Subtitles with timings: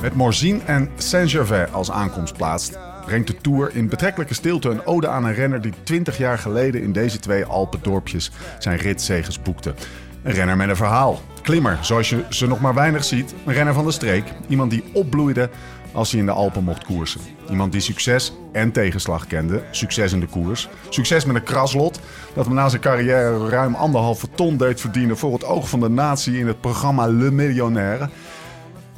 [0.00, 2.70] Met Morzine en Saint-Gervais als aankomstplaats
[3.06, 6.82] brengt de Tour in betrekkelijke stilte een ode aan een renner die 20 jaar geleden
[6.82, 9.74] in deze twee Alpendorpjes zijn ritzeges boekte.
[10.22, 11.20] Een renner met een verhaal.
[11.42, 13.34] Klimmer, zoals je ze nog maar weinig ziet.
[13.46, 14.24] Een renner van de streek.
[14.48, 15.50] Iemand die opbloeide
[15.92, 17.20] als hij in de Alpen mocht koersen.
[17.50, 19.62] Iemand die succes en tegenslag kende.
[19.70, 20.68] Succes in de koers.
[20.88, 22.00] Succes met een kraslot
[22.34, 25.88] dat hem na zijn carrière ruim anderhalve ton deed verdienen voor het oog van de
[25.88, 28.08] natie in het programma Le Millionnaire.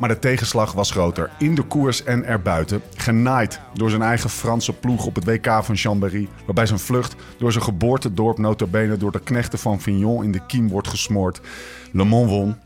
[0.00, 1.30] Maar de tegenslag was groter.
[1.38, 2.82] In de koers en erbuiten.
[2.94, 6.28] Genaaid door zijn eigen Franse ploeg op het WK van Chambéry.
[6.44, 10.68] Waarbij zijn vlucht door zijn geboortedorp notabene door de knechten van Vignon in de kiem
[10.68, 11.40] wordt gesmoord.
[11.92, 12.56] Le Mans won.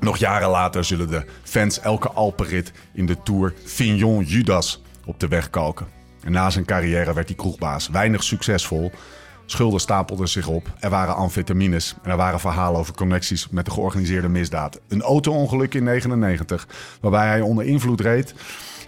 [0.00, 5.28] Nog jaren later zullen de fans elke Alpenrit in de Tour Vignon Judas op de
[5.28, 5.86] weg kalken.
[6.22, 7.88] En na zijn carrière werd hij kroegbaas.
[7.88, 8.92] Weinig succesvol.
[9.50, 10.72] Schulden stapelden zich op.
[10.78, 11.94] Er waren amfetamines.
[12.02, 14.80] En er waren verhalen over connecties met de georganiseerde misdaad.
[14.88, 16.68] Een auto-ongeluk in 99,
[17.00, 18.34] waarbij hij onder invloed reed.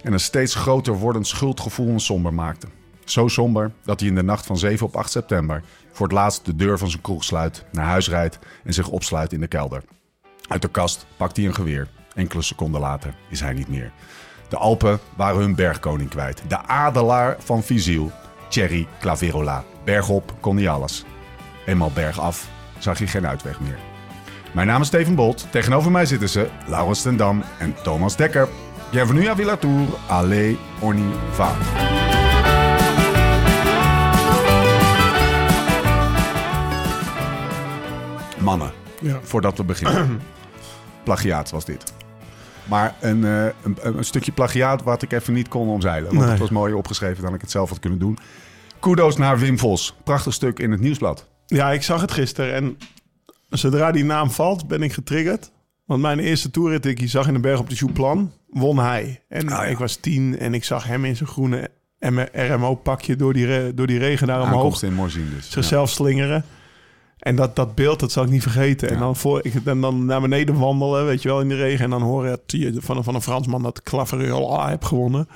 [0.03, 2.67] En een steeds groter wordend schuldgevoel hem somber maakte.
[3.05, 6.45] Zo somber dat hij in de nacht van 7 op 8 september voor het laatst
[6.45, 9.83] de deur van zijn kroeg sluit, naar huis rijdt en zich opsluit in de kelder.
[10.47, 11.87] Uit de kast pakt hij een geweer.
[12.15, 13.91] Enkele seconden later is hij niet meer.
[14.49, 16.43] De Alpen waren hun bergkoning kwijt.
[16.47, 18.11] De adelaar van Vizil,
[18.53, 19.63] Thierry Claverola.
[19.83, 21.05] Bergop kon hij alles.
[21.65, 23.77] Eenmaal bergaf zag hij geen uitweg meer.
[24.51, 25.47] Mijn naam is Steven Bolt.
[25.51, 28.47] Tegenover mij zitten ze Laurens ten Dam en Thomas Dekker.
[28.91, 29.87] Bienvenue à Villa Tour.
[30.07, 31.51] Allez, on y va.
[38.39, 39.19] Mannen, Ja.
[39.21, 40.21] voordat we beginnen.
[41.03, 41.93] plagiaat was dit.
[42.65, 46.07] Maar een, eh, een, een stukje plagiaat wat ik even niet kon omzeilen.
[46.09, 46.29] Want Nee.
[46.29, 48.17] het was mooier opgeschreven dan ik het zelf had kunnen doen.
[48.79, 49.95] Kudos naar Wim Vos.
[50.03, 51.27] Prachtig stuk in het nieuwsblad.
[51.45, 52.77] Ja, ik zag het gisteren en
[53.49, 55.51] zodra die naam valt, ben ik getriggerd.
[55.85, 59.21] Want mijn eerste toerrit ik zag in de berg op de Jouplan, won hij.
[59.29, 59.63] En Ah, ja.
[59.63, 61.69] ik was tien en ik zag hem in zijn groene
[62.31, 65.51] RMO-pakje door die, door die regen daar omhoog Aankomst in Morzine dus.
[65.51, 66.45] zichzelf slingeren.
[67.23, 68.89] En dat, dat beeld, dat zal ik niet vergeten.
[68.89, 71.83] En dan, voor, ik, en dan naar beneden wandelen, weet je wel, in de regen.
[71.83, 72.39] En dan horen
[72.75, 75.27] van, van een Fransman dat Claverol heb gewonnen.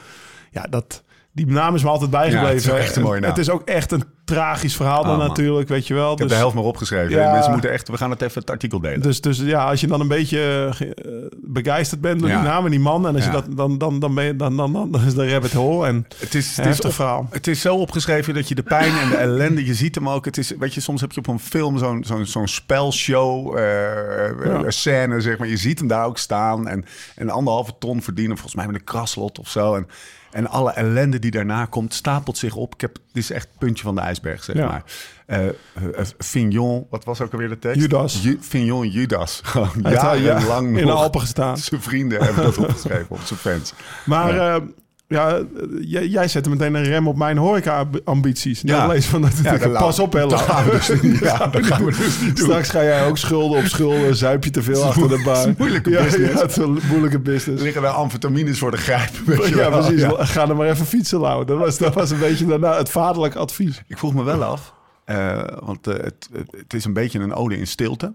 [0.51, 1.03] Ja, dat,
[1.45, 2.47] die naam is me altijd bijgebleven.
[2.47, 3.29] Ja, het is ook echt een mooie naam.
[3.29, 5.27] Het is ook echt een tragisch verhaal dan man.
[5.27, 6.11] natuurlijk, weet je wel.
[6.11, 7.09] Ik heb Dus- de helft maar opgeschreven.
[7.09, 7.31] Ja.
[7.31, 9.01] Mensen moeten echt, we gaan het even het artikel delen.
[9.01, 12.35] dus, dus ja, als je dan een beetje eh, begeisterd bent door Ja.
[12.39, 13.31] die naam en die man, en als Ja.
[13.31, 15.87] je dat, dan, dan, dan, ben je, dan, dan, dan, dan is de rabbit hole.
[15.87, 17.27] En het is, het, is op- verhaal.
[17.29, 20.25] het is zo opgeschreven dat je de pijn en de ellende, je ziet hem ook.
[20.25, 24.71] Het is, weet je, soms heb je op een film zo'n zo'n zo'n spelshow, een
[24.73, 25.47] scène, zeg maar.
[25.47, 28.83] Je ziet hem daar ook staan en, en anderhalve ton verdienen, volgens mij met een
[28.83, 29.75] kraslot of zo.
[29.75, 29.87] En,
[30.37, 32.73] en alle ellende die daarna komt, stapelt zich op.
[32.73, 34.67] Ik heb, dit is echt het puntje van de ijsberg, zeg Ja.
[34.67, 34.83] maar.
[35.25, 35.45] Eh,
[36.17, 37.81] Fignon, wat was ook alweer de tekst?
[37.81, 38.21] Judas.
[38.23, 39.41] Ju, Fignon Judas.
[39.43, 40.91] Gewoon al- ja, jarenlang in de.
[40.91, 41.57] Alpen gestaan.
[41.57, 43.73] Zijn vrienden hebben dat opgeschreven op zijn fans.
[44.05, 44.61] Maar Ja.
[45.07, 45.43] Ja, eh,
[45.79, 48.61] jij, jij zette meteen een rem op mijn horeca-ambities.
[48.61, 48.75] Ja.
[48.75, 48.87] Ja.
[48.87, 50.27] Lees van dat, Ja, pas op, hè.
[50.27, 52.45] dat gaan we dus niet- ja, dat gaan we dus niet doen.
[52.45, 55.53] Straks ga jij ook schulden op schulden, zuip je te veel achter de bar.
[55.57, 56.33] Moeilijke ja, business.
[56.33, 57.63] Ja, het is een moeilijke Er business.
[57.63, 59.09] liggen daar amfetamines voor de grijp.
[59.25, 59.85] weet je Ja, wel.
[59.87, 60.05] precies.
[60.31, 61.45] Ga er maar even fietsen, Lau.
[61.45, 63.81] Dat was, dat was een beetje daarna het vaderlijk advies.
[63.87, 64.73] Ik vroeg me wel af,
[65.05, 68.13] eh, want eh, het, het, het is een beetje een ode in stilte.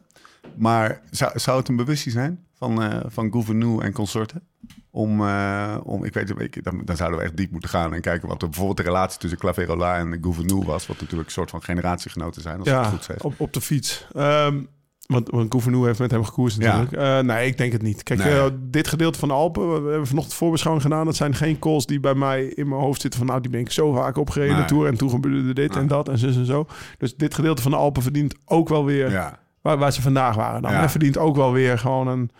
[0.57, 4.43] Maar zou, zou het een bewustzijn zijn van, eh van Gouvernou en consorten?
[4.91, 7.95] Om, eh, om, ik weet het, ik- dan, dan zouden we echt diep moeten gaan
[7.95, 10.87] en kijken wat er bijvoorbeeld de relatie tussen Claverola en Gouvernou was.
[10.87, 13.23] Wat natuurlijk een soort van generatiegenoten zijn, als ik Ja, het goed zeg.
[13.23, 14.07] op, op de fiets.
[14.15, 14.61] Ehm,
[15.07, 16.77] want, want Gouvernou heeft met hem gekoerst Ja.
[16.79, 17.03] natuurlijk.
[17.03, 18.03] Eh, nee, ik denk het niet.
[18.03, 18.51] Kijk, Nee.
[18.71, 21.05] dit gedeelte van de Alpen, we hebben vanochtend voorbeschouwing gedaan.
[21.05, 23.29] Dat zijn geen calls die bij mij in mijn hoofd zitten van...
[23.29, 24.63] nou, die ben ik zo vaak opgereden Nee.
[24.63, 24.87] de Tour...
[24.89, 25.79] en toen gebeurde dit Nee.
[25.83, 26.67] en dat en zus en zo.
[26.99, 29.11] Dus dit gedeelte van de Alpen verdient ook wel weer...
[29.11, 30.63] Ja, Waar, waar ze vandaag waren.
[30.63, 30.71] Dan.
[30.71, 30.79] Ja.
[30.79, 32.31] Hij verdient ook wel weer gewoon een,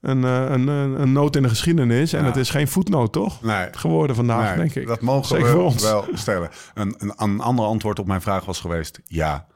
[0.00, 2.12] een, eh, een, een, een noot in de geschiedenis.
[2.12, 2.26] En Ja.
[2.26, 3.42] het is geen voetnoot, toch?
[3.42, 3.68] nee.
[3.72, 4.86] Geworden vandaag, Nee, denk ik.
[4.86, 5.82] Dat mogen Zeker we voor ons.
[5.82, 6.50] wel stellen.
[6.74, 9.46] Een, een, een ander antwoord op mijn vraag was geweest: ja,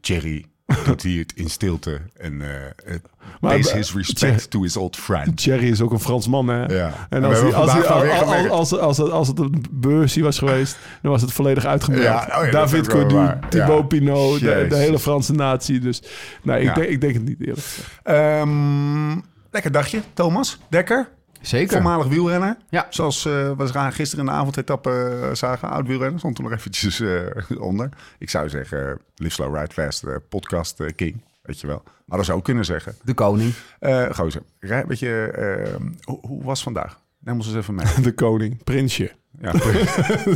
[0.00, 0.46] Thierry
[0.84, 2.40] doet hij het in stilte en
[2.84, 3.02] het
[3.40, 5.36] Maar- his respect to his old friend.
[5.36, 6.64] Thierry is ook een Fransman, hè?
[6.64, 7.06] Ja.
[7.10, 10.78] En als, hij, als, hij, als, als, als, als, als het een beursie was geweest,
[11.02, 12.04] dan was het volledig uitgemerkt.
[12.04, 13.48] Ja, oh ja, David waar.
[13.48, 13.86] Thibaut Ja.
[13.86, 15.78] Pinot, de, hele Franse natie.
[15.78, 16.02] Dus
[16.42, 17.66] nee, ik, denk, ik denk het niet eerlijk.
[18.02, 19.10] Ehm,
[19.50, 20.58] lekker dagje, Thomas.
[20.68, 21.08] Dekker.
[21.40, 21.72] Zeker.
[21.72, 22.56] Voormalig wielrenner.
[22.68, 22.86] Ja.
[22.90, 25.70] Zoals eh we gaan gisteren in de avondetappe eh, zagen.
[25.70, 26.18] Oud wielrenner.
[26.18, 27.88] Stond er nog eventjes eh, onder.
[28.18, 31.22] Ik zou zeggen, Live Slow Ride Fast podcast king.
[31.42, 31.82] Weet je wel.
[32.08, 32.94] Hadden ze ook kunnen zeggen.
[33.02, 33.54] De koning.
[33.78, 35.74] Eh gozer, rij, weet je, eh,
[36.04, 36.98] hoe, hoe was vandaag?
[37.18, 37.86] Neem ons eens even mee.
[38.02, 39.12] De koning, prinsje.
[39.40, 39.52] Ja,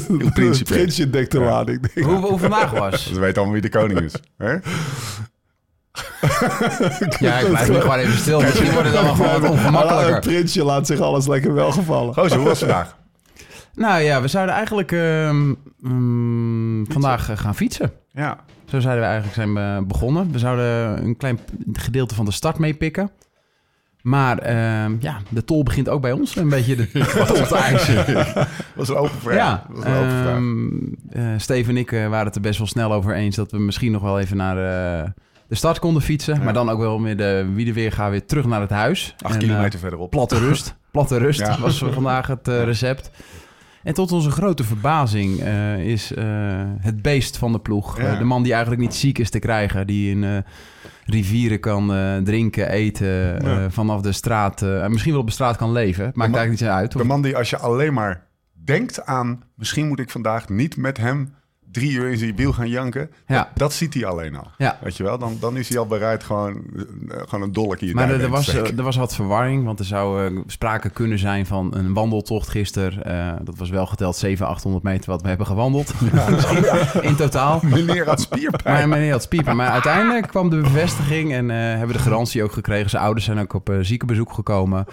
[0.08, 0.72] Il Principe.
[0.74, 1.44] prinsje dekt de Ja.
[1.44, 1.80] lading.
[1.80, 2.04] denk ik.
[2.04, 3.10] Hoe, hoe vandaag was.
[3.10, 4.14] we weten allemaal wie de koning is.
[4.36, 4.56] Hè?
[7.18, 8.40] Ja, ik blijf nu gewoon even stil.
[8.40, 10.20] Misschien wordt het dan wel gewoon wat Het ongemakkelijker.
[10.20, 12.14] prinsje laat zich alles lekker welgevallen.
[12.14, 12.98] Gozer, hoe was het vandaag?
[13.74, 17.92] Nou ja, we zouden eigenlijk ehm, mm, vandaag eh, gaan fietsen.
[18.12, 20.32] Ja, Zo zouden we eigenlijk zijn we begonnen.
[20.32, 21.38] We zouden een klein
[21.72, 23.10] gedeelte van de start meepikken.
[24.02, 26.90] Maar ehm, ja, de tol begint ook bij ons een beetje de
[27.26, 28.24] tol te eisen.
[28.74, 29.34] was een open vraag.
[29.36, 30.26] Ja, was een open vraag.
[30.34, 30.68] ehm,
[31.10, 33.36] eh, Steve en ik eh, waren het er best wel snel over eens...
[33.36, 34.56] dat we misschien nog wel even naar
[35.02, 35.08] eh,
[35.50, 36.44] de start konden fietsen.
[36.44, 39.14] Maar dan ook wel met de Wiedeweerga weer terug naar het huis.
[39.22, 40.10] Acht En, eh, kilometer verderop.
[40.10, 40.74] Platte rust.
[40.92, 41.58] Platte rust Ja.
[41.60, 43.10] was vandaag het eh, recept.
[43.82, 46.12] En tot onze grote verbazing eh, is
[46.80, 47.94] het beest van de ploeg.
[48.18, 49.86] De man die eigenlijk niet ziek is te krijgen.
[49.86, 50.44] Die in
[51.04, 51.86] rivieren kan
[52.24, 53.72] drinken, eten.
[53.72, 54.62] vanaf de straat.
[54.62, 56.04] eh, misschien wel op de straat kan leven.
[56.04, 56.92] Maakt man- eigenlijk niet zo uit.
[56.92, 58.26] De man die als je alleen maar
[58.64, 59.42] denkt aan...
[59.54, 61.34] misschien moet ik vandaag niet met hem
[61.72, 63.10] drie uur in zijn wiel gaan janken.
[63.26, 63.36] Ja.
[63.36, 64.46] Dat, dat ziet hij alleen al.
[64.58, 64.78] Ja.
[64.82, 65.18] Weet je wel?
[65.18, 66.54] Dan, dan is hij al bereid gewoon,
[67.08, 69.64] eh, gewoon een dolk in je Maar er, er was, eh, er was wat verwarring,
[69.64, 73.04] want er zou eh, sprake kunnen zijn van een wandeltocht gisteren.
[73.04, 75.92] Eh, dat was wel geteld 700, 800 meter wat we hebben gewandeld.
[77.00, 77.60] In totaal.
[77.74, 78.74] Meneer had spierpijn.
[78.78, 79.56] Maar meneer had spiepen.
[79.56, 82.90] Maar uiteindelijk kwam de bevestiging en eh, hebben we de garantie ook gekregen.
[82.90, 84.86] Zijn ouders zijn ook op ziekenbezoek gekomen.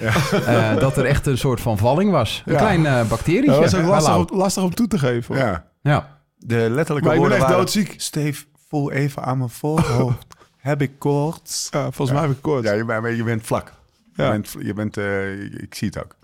[0.46, 2.42] Eh, dat er echt een soort van valling was.
[2.46, 2.60] Een Ja.
[2.60, 3.52] klein bacterietje.
[3.52, 5.36] Dat was ook lastig, om- lastig om toe te geven.
[5.36, 5.46] hoor.
[5.46, 5.66] Ja.
[5.82, 6.17] Ja.
[6.38, 7.58] De letterlijke Maar ik ben woorden echt waren...
[7.58, 7.94] doodziek.
[8.02, 10.26] Steve, voel even aan mijn voorhoofd.
[10.58, 11.68] Heb ik koorts?
[11.72, 12.64] Ja, volgens mij heb ik kort.
[12.64, 13.74] Ja, je, bent- je bent vlak.
[14.14, 14.30] Je Ja.
[14.30, 16.16] bent, je bent eh, ik zie het ook.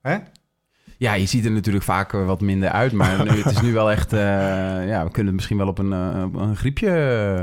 [0.00, 0.18] Hè?
[0.96, 2.92] Ja, je ziet er natuurlijk vaak eh, wat minder uit.
[2.92, 4.12] Maar nu, het is nu wel echt...
[4.12, 4.18] eh,
[4.88, 6.90] ja, we kunnen het misschien wel op een, eh, een griepje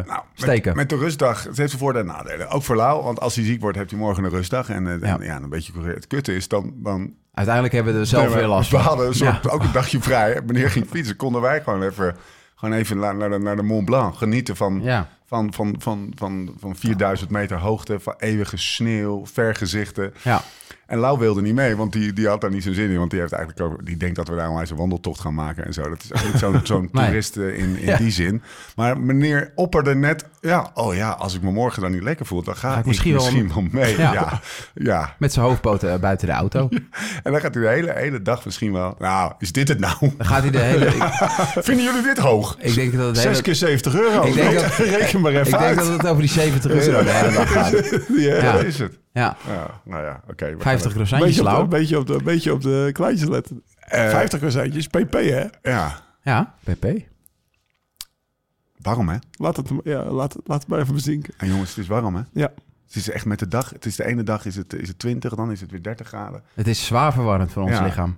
[0.08, 0.68] Nou, steken.
[0.76, 2.50] Met, met de rustdag, het heeft de voordelen en nadelen.
[2.50, 4.70] Ook voor Lau, want als hij ziek wordt, heeft hij morgen een rustdag.
[4.70, 5.18] En, Ja.
[5.20, 6.74] en ja, een beetje het kutte is, dan...
[6.76, 8.86] dan Uiteindelijk hebben we er zelf weer last We van.
[8.86, 9.50] hadden een soort, Ja.
[9.50, 10.42] ook een dagje vrij.
[10.46, 12.16] Meneer ging fietsen, konden wij gewoon even,
[12.56, 15.08] gewoon even naar, naar, de, naar de Mont Blanc genieten van, Ja.
[15.26, 20.14] van, van, van, van, van 4000 meter hoogte, van eeuwige sneeuw, vergezichten.
[20.24, 20.42] Ja.
[20.88, 22.98] En Lau wilde niet mee, want die, die had daar niet zo'n zin in.
[22.98, 25.66] Want die, heeft eigenlijk over, die denkt dat we daar onwijs een wandeltocht gaan maken
[25.66, 25.82] en zo.
[25.90, 27.06] Dat is ook niet zo'n zo'n Nee.
[27.06, 27.98] toerist eh, in, in Ja.
[27.98, 28.42] die zin.
[28.76, 32.44] Maar meneer opperde net, ja, oh ja, als ik me morgen dan niet lekker voel,
[32.44, 33.98] dan ga, Ga ik ik misschien misschien, wel- wel mee.
[34.04, 34.14] Ja.
[34.14, 34.42] Ja.
[34.74, 36.70] Ja, Met zijn hoofdpoten eh, buiten de auto.
[37.24, 39.96] En dan gaat hij de hele, hele dag misschien wel, nou, is dit het nou?
[40.00, 40.86] Dan gaat hij de hele...
[40.86, 41.04] Ik,
[41.64, 42.58] Vinden jullie dit hoog?
[42.60, 43.30] ik denk dat het hele...
[43.34, 44.24] 6 keer 70 euro.
[44.26, 47.10] Ik denk dat- Reken maar even Ik denk dat het over die 70 euro de
[47.12, 47.72] hele dag gaat.
[48.08, 48.36] Ja.
[48.36, 48.52] Ja.
[48.52, 49.02] Dat is het.
[49.14, 50.46] Ja, Ja, nou ja, oké.
[50.46, 52.20] we gaan 50 het- croissantjes Beetje op, de, lauw.
[52.20, 53.64] beetje, op de, kleintjes letten.
[53.80, 55.46] Eh, 50 croissantjes, pp hè?
[55.62, 56.86] Ja, Ja, PP.
[58.82, 59.18] warm hè?
[59.32, 61.34] Laat het, ja, laat, het- laat het maar even bezinken.
[61.38, 62.22] En jongens, het is warm hè?
[62.34, 62.52] Ja.
[62.86, 63.70] Het is echt met de dag.
[63.70, 66.08] Het is de ene dag is het, is het 20, dan is het weer 30
[66.08, 66.44] graden.
[66.54, 67.84] Het is zwaar verwarrend voor ons Ja.
[67.84, 68.18] lichaam.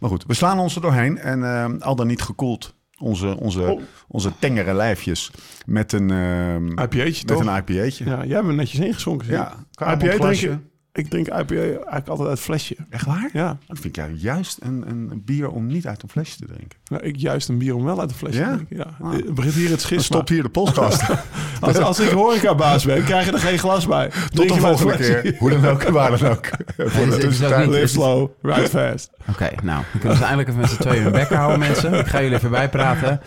[0.00, 1.18] Maar goed, we slaan ons er doorheen.
[1.18, 2.74] En eh, al dan niet gekoeld.
[3.00, 3.80] Onze, onze, Oh.
[4.08, 5.30] onze tengere lijfjes.
[5.66, 7.40] Met een, ehm IPA'tje met toch?
[7.46, 8.04] een IPA'tje.
[8.04, 9.28] Ja, jij hebt me netjes ingeschonken.
[9.30, 10.56] ja IPA drink drink je?
[10.92, 12.76] Ik drink IPA eigenlijk altijd uit flesje.
[12.90, 13.30] Echt waar?
[13.32, 16.46] Ja, Dan vind ik jou juist een, een bier om niet uit een flesje te
[16.46, 16.78] drinken.
[16.84, 18.48] nou, ik juist een bier om wel uit een flesje Ja?
[18.50, 18.76] te drinken.
[18.76, 19.06] Ja.
[19.06, 19.12] Ah.
[19.12, 20.02] Het begint hier het schisma.
[20.02, 21.02] stopt hier de podcast.
[21.60, 24.08] Als, als ik horecabaas ben, krijg je er geen glas bij.
[24.08, 25.34] Tot Drink de volgende keer.
[25.38, 26.46] Hoe dan ook, waar dan ook.
[26.76, 27.66] Voor de tussentijd.
[27.66, 29.10] niet- Live slow, ride fast.
[29.28, 31.92] Oké, nou, kunnen ze eindelijk even met z'n tweeën hun bek houden, mensen.
[31.94, 33.20] Ik ga jullie even bijpraten.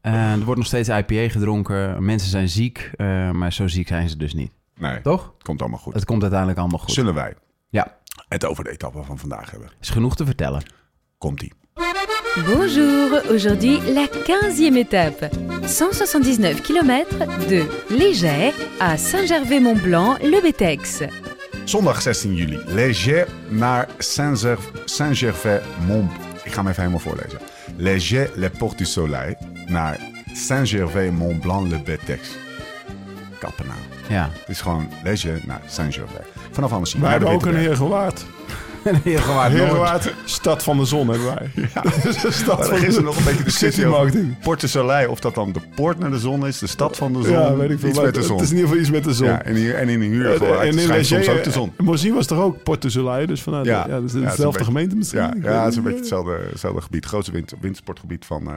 [0.00, 2.04] Eh, er wordt nog steeds IPA gedronken.
[2.04, 4.50] Mensen zijn ziek, eh, maar zo ziek zijn ze dus niet.
[4.80, 5.34] Nee, Toch?
[5.42, 5.94] komt allemaal goed.
[5.94, 6.90] Het komt uiteindelijk allemaal goed.
[6.94, 7.34] Zullen wij
[7.68, 7.96] Ja,
[8.28, 9.70] het over de etappe van vandaag hebben?
[9.80, 10.62] is genoeg te vertellen.
[11.18, 11.52] Komt-ie.
[12.46, 15.30] Bonjour, aujourd'hui la 15e étape.
[15.78, 17.04] 179 km
[17.48, 21.00] de Léger à Saint-Gervais-Mont-Blanc, le Betex.
[21.64, 22.56] Zondag 16 juli.
[22.66, 26.10] Léger naar Saint-Ger- Saint-Gervais-Mont...
[26.44, 27.38] Ik ga hem even helemaal voorlezen.
[27.76, 29.98] Léger, les Portes du Soleil naar
[30.32, 32.28] Saint-Gervais-Mont-Blanc-le-Betex.
[33.38, 33.78] Kappen nou.
[34.10, 34.30] Ja.
[34.32, 36.26] Het is gewoon Léger naar Saint-Gervais.
[36.50, 36.70] Vanaf.
[36.70, 37.66] Wij naar de hebben ook een Witteberg.
[37.68, 38.26] Heergewaard.
[38.82, 39.52] Heel gewoon Noord.
[39.52, 41.50] Heergewaard, stad van de zon hebben wij.
[41.74, 41.82] Ja.
[42.30, 44.38] stad Maar van er is er de nog een beetje discussie city marketing.
[44.38, 45.10] Porte Soleil.
[45.10, 47.32] Of dat dan de poort naar de zon is, de stad van de zon.
[47.32, 47.88] Ja, weet ik veel.
[47.88, 48.36] Iets maar met de zon.
[48.36, 49.26] Het is in ieder geval iets met de zon.
[49.26, 51.72] Ja, en, hier, en in een huur gewoon, en in soms ook de zon.
[51.76, 53.84] Morzine was toch ook Port de Soleil, dus vanuit Ja.
[53.88, 53.94] ja.
[53.94, 55.20] ja, dus Ja, het een dezelfde gemeente misschien.
[55.20, 57.04] Ja, ja het is een beetje hetzelfde, hetzelfde gebied.
[57.04, 58.54] Grootste wind, windsportgebied van eh,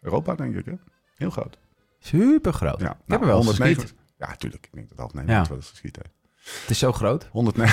[0.00, 0.64] Europa, denk ik.
[0.64, 0.72] Hè?
[1.16, 1.58] Heel groot.
[1.98, 2.80] Super groot.
[2.80, 4.01] Ja, ik heb er wel eens 109 geschiet.
[4.28, 4.66] Ja, tuurlijk.
[4.66, 5.18] Ik denk dat half Ja.
[5.18, 6.14] Nederland wel eens geschiet heeft.
[6.60, 7.28] Het is zo groot.
[7.30, 7.68] 100, nee,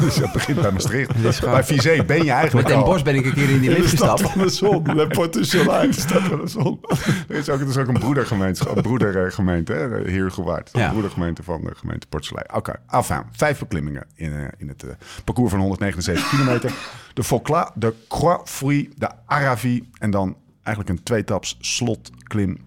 [0.00, 1.40] dus het begint bij Maastricht.
[1.40, 2.84] Bij Vizé ben je eigenlijk Met Den al...
[2.84, 4.32] Bosch ben ik een keer in die lift de stad gestapt.
[4.32, 4.82] van de zon.
[4.96, 6.80] Le Porte Stad van de Zon.
[7.28, 10.70] Er is ook, er is ook een broedergemeente, een broedergemeente hè, hier gewaard.
[10.72, 10.84] Ja.
[10.84, 12.46] Een broedergemeente van de gemeente Port Soleil.
[12.54, 14.90] Oké, enfin, vijf beklimmingen in, eh, in het eh,
[15.24, 16.72] parcours van 179 kilometer.
[17.14, 22.58] De Faucla, de Croix Fruit, de Aravi en dan eigenlijk een tweetaps slotklim.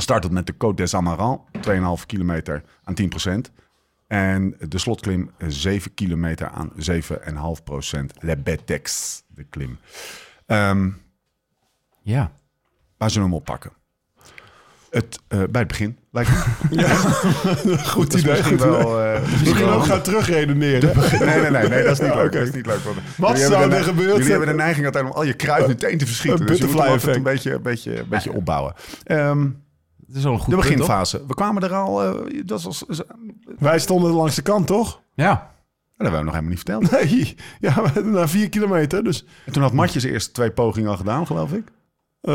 [0.00, 1.40] Startend met de Côte des Amarants,
[2.00, 2.94] 2,5 kilometer aan
[3.48, 3.50] 10%
[4.06, 6.72] En de slotklim eh, 7 kilometer aan
[7.58, 8.12] 7,5 procent.
[8.20, 9.78] Le Betex, de klim.
[10.46, 10.88] Ehm,
[12.02, 12.32] Ja.
[12.98, 13.72] Waar zullen we hem oppakken?
[14.90, 16.88] Het, eh, bij het begin, lijkt me.
[17.78, 18.32] Goed Dat is idee.
[18.32, 19.00] misschien Goed wel...
[19.04, 20.96] eh, We misschien wel ook gaan terugredeneren.
[20.96, 22.32] Nee, nee, nee, nee, dat is niet leuk.
[22.32, 25.10] Dat is niet leuk want Wat zou er gebeurd Jullie hebben de neiging altijd om
[25.10, 26.40] al je kruid meteen te verschieten.
[26.40, 28.74] Een Dus je moet altijd een beetje, een beetje, een beetje opbouwen.
[29.04, 29.48] Ehm,
[30.10, 30.76] Het is al een goed de punt, toch?
[30.76, 31.22] beginfase.
[31.26, 32.02] We kwamen er al...
[32.04, 33.06] eh, dat was, dat
[33.58, 35.00] Wij stonden langs de kant, toch?
[35.14, 35.52] Ja.
[35.96, 36.90] hebben we nog helemaal niet verteld.
[37.10, 37.34] Nee.
[37.60, 39.04] Ja, na vier kilometer.
[39.04, 41.64] Dus En toen had Matjes eerst twee pogingen al gedaan, geloof ik.
[42.20, 42.32] eh,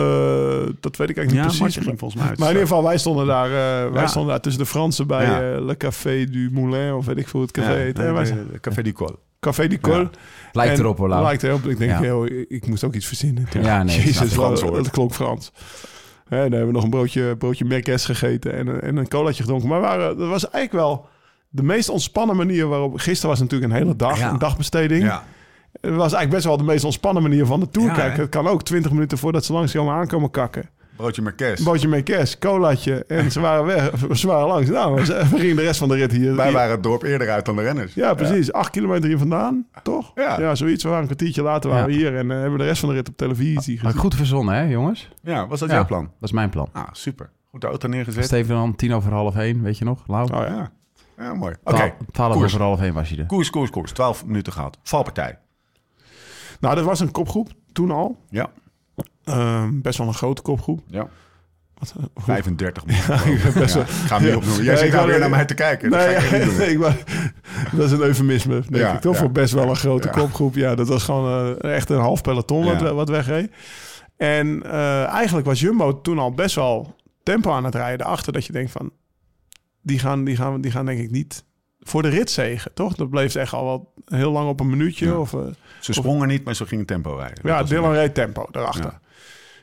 [0.80, 1.60] dat weet ik eigenlijk niet Ja, precies.
[1.60, 2.40] Matje ging volgens mij uit.
[2.40, 4.08] Maar in ieder geval, wij stonden daar, eh, wij Ja.
[4.08, 5.54] stonden daar tussen de Fransen bij Ja.
[5.56, 7.98] eh, Le Café du Moulin, of weet ik veel hoe het café Ja, heet.
[7.98, 8.12] nee.
[8.12, 9.16] Wij Café du Col.
[9.40, 10.08] Café du Col.
[10.52, 11.10] Lijkt En- erop hoor.
[11.10, 11.66] Lijkt erop.
[11.66, 12.02] Ik denk, Ja.
[12.06, 13.48] joh, ik, ik moest ook iets verzinnen.
[13.62, 15.52] Ja, nee, Jezus, Frans dat klonk Frans.
[16.30, 17.66] Dan hebben we nog een broodje, broodje
[18.06, 19.70] gegeten en, een- en een colaatje gedronken.
[19.70, 21.08] Maar waren, dat was eigenlijk wel
[21.50, 22.98] de meest ontspannen manier waarop...
[23.00, 24.30] Gisteren was natuurlijk een hele dag, Ja.
[24.30, 25.04] een dagbesteding.
[25.04, 25.24] Ja.
[25.82, 27.88] Het was eigenlijk best wel de meest ontspannen manier van de tour.
[27.88, 30.70] Ja, Kijk, het kan ook 20 minuten voordat ze langskomen aankomen kakken.
[30.96, 31.58] Broodje Marques.
[31.60, 33.92] Een broodje merguez, colaatje en ze waren weg.
[34.14, 34.70] Ze waren langs.
[34.70, 36.36] Nou, we gingen de rest van de rit hier...
[36.36, 37.94] Wij waren het dorp eerder uit dan de renners.
[37.94, 38.52] ja, precies.
[38.54, 40.12] Acht kilometer hier vandaan, toch?
[40.16, 40.56] Ja.
[40.56, 40.84] zoiets.
[40.84, 41.92] We waren een kwartiertje later waren Ja.
[41.96, 44.00] we hier en eh, hebben we de rest van de rit op televisie gezien.
[44.00, 45.10] goed verzonnen, hè, jongens?
[45.22, 45.76] Ja, was dat Ja.
[45.76, 46.04] jouw plan?
[46.04, 46.70] Dat is mijn plan.
[46.74, 47.30] Ah, super.
[47.50, 48.26] Goed de auto neergezet.
[48.26, 50.04] Steven dan tien over half één, weet je nog?
[50.08, 50.24] Lau?
[50.34, 50.72] Oh ja.
[51.18, 51.34] Ja.
[51.34, 51.56] mooi.
[51.64, 53.26] Oké, Twa- Twaalf over half één was je er.
[53.26, 53.92] koers, koers, koers.
[53.92, 54.78] 12 minuten gehad.
[54.84, 55.38] Valpartij.
[56.60, 58.18] Nou, dat was een kopgroep toen al.
[58.30, 58.50] Ja,
[59.24, 60.82] Ehm, best wel een grote kopgroep.
[60.88, 61.08] ja.
[61.78, 63.14] Wat, eh, hoe- 35 minuten.
[63.34, 64.64] ik ben best Ja, wel- ga hem niet opnoemen.
[64.64, 65.90] Jij zit nou weer naar mij te kijken.
[65.92, 66.68] Dat ga ik echt niet doen.
[66.70, 66.94] ik wou-
[67.78, 69.18] dat is een eufemisme, denk Ja, ik toch?
[69.18, 70.56] Voor best wel een grote kopgroep.
[70.56, 73.52] Ja, dat was gewoon eh, echt een half peloton wat, wat wegreed.
[74.18, 78.46] En eh, eigenlijk was Jumbo toen al best wel tempo aan het rijden achter dat
[78.46, 78.92] je denkt van...
[79.82, 81.44] Die gaan, die gaan, die gaan denk ik niet
[81.80, 82.96] voor de rit zegen, toch?
[82.96, 85.06] Dat bleef echt al wel heel lang op een minuutje.
[85.06, 85.18] Ja.
[85.18, 85.40] Of, eh,
[85.86, 87.38] Ze sprongen niet, maar ze gingen tempo rijden.
[87.44, 88.84] Ja, Dylan reed tempo daarachter.
[88.86, 89.00] Ja.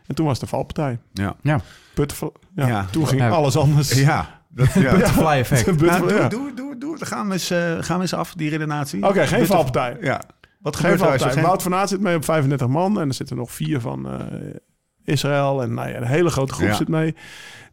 [0.07, 0.99] En toen was de valpartij.
[1.13, 1.37] Ja.
[1.43, 1.61] Ja.
[1.95, 2.87] Butterfly, ja, Ja.
[2.91, 3.29] toen ging Ja.
[3.29, 3.93] alles anders.
[3.93, 4.41] Ja.
[4.49, 4.91] Dat, ja.
[4.97, 5.65] Butterfly effect.
[5.79, 6.29] Butterfly, Nou, doe, ja.
[6.29, 6.99] doe, doe, doe.
[6.99, 9.03] Dan gaan we eens, eh, gaan we eens af, die redenatie.
[9.03, 9.97] Oké, geen Butterf- valpartij.
[10.01, 10.21] Ja.
[10.61, 11.43] Wat Geen gebeurt er geen...
[11.43, 13.01] Wout van Aert zit mee op 35 man.
[13.01, 14.27] En er zitten nog vier van eh,
[15.05, 15.63] Israël.
[15.63, 16.75] En nou ja, een hele grote groep Ja.
[16.75, 17.15] zit mee.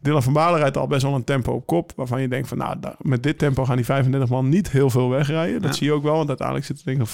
[0.00, 1.92] Dylan van Baarle rijdt al best wel een tempo op kop.
[1.96, 5.08] Waarvan je denkt van nou, met dit tempo gaan die 35 man niet heel veel
[5.10, 5.60] wegrijden.
[5.62, 5.76] Dat Ja.
[5.76, 6.16] zie je ook wel.
[6.16, 7.08] Want uiteindelijk zitten denk ik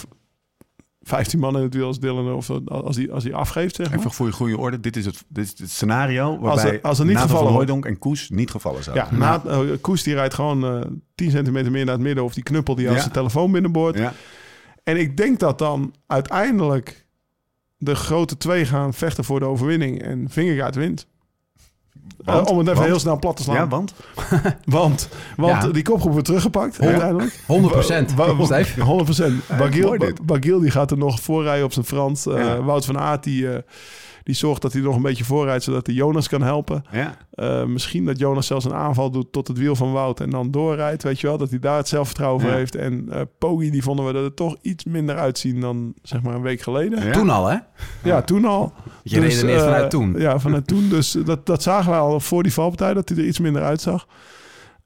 [1.06, 2.32] 15 man in het wiel als Dylan.
[2.32, 3.98] Of als hij als die afgeeft, zeg maar.
[3.98, 4.80] Even voor je goede orde.
[4.80, 7.82] Dit is het, dit is het scenario Als waarbij er- als er niet Nathan gevallen
[7.82, 9.06] en Koes niet gevallen zouden.
[9.10, 10.80] Ja, na, eh, Koes die rijdt gewoon eh
[11.14, 12.24] 10 centimeter meer naar het midden.
[12.24, 13.00] Of die knuppel die als Ja.
[13.00, 13.98] zijn telefoon binnenboort.
[13.98, 14.12] Ja.
[14.82, 17.06] En ik denk dat dan uiteindelijk
[17.76, 20.02] de grote twee gaan vechten voor de overwinning.
[20.02, 21.06] En Vingegaard wint.
[22.24, 22.46] Want?
[22.46, 22.86] Eh, om het even Want?
[22.90, 23.56] heel snel plat te slaan.
[23.56, 23.94] Ja, want?
[24.64, 25.68] Want, want Ja.
[25.68, 27.40] die kopgroep wordt teruggepakt Honderd- uiteindelijk.
[27.46, 28.14] 100 procent.
[28.14, 28.80] Wa- wa- Steve?
[28.80, 28.84] 100%.
[28.86, 30.26] mooi Bagil, dit.
[30.26, 32.26] Bagil die gaat er nog voorrijden op zijn Frans.
[32.26, 32.62] Eh, Ja.
[32.62, 33.58] Wout van Aert die, eh,
[34.26, 35.64] die zorgt dat hij nog een beetje voorrijdt...
[35.64, 36.84] zodat hij Jonas kan helpen.
[36.90, 37.16] Ja.
[37.30, 40.20] Eh, misschien dat Jonas zelfs een aanval doet tot het wiel van Wout...
[40.20, 41.38] en dan doorrijdt, weet je wel.
[41.38, 42.74] Dat hij daar het zelfvertrouwen voor heeft.
[42.74, 45.60] En eh Poggi, die vonden we er toch iets minder uitzien...
[45.60, 47.04] dan zeg maar een week geleden.
[47.04, 47.12] Ja.
[47.12, 47.56] Toen al, hè?
[48.02, 48.72] Ja, toen al.
[49.02, 50.14] Je redeneert eh, vanuit toen.
[50.18, 50.88] Ja, vanuit toen.
[50.96, 54.06] Dus dat, dat zagen we al voor die valpartij, dat hij er iets minder uitzag.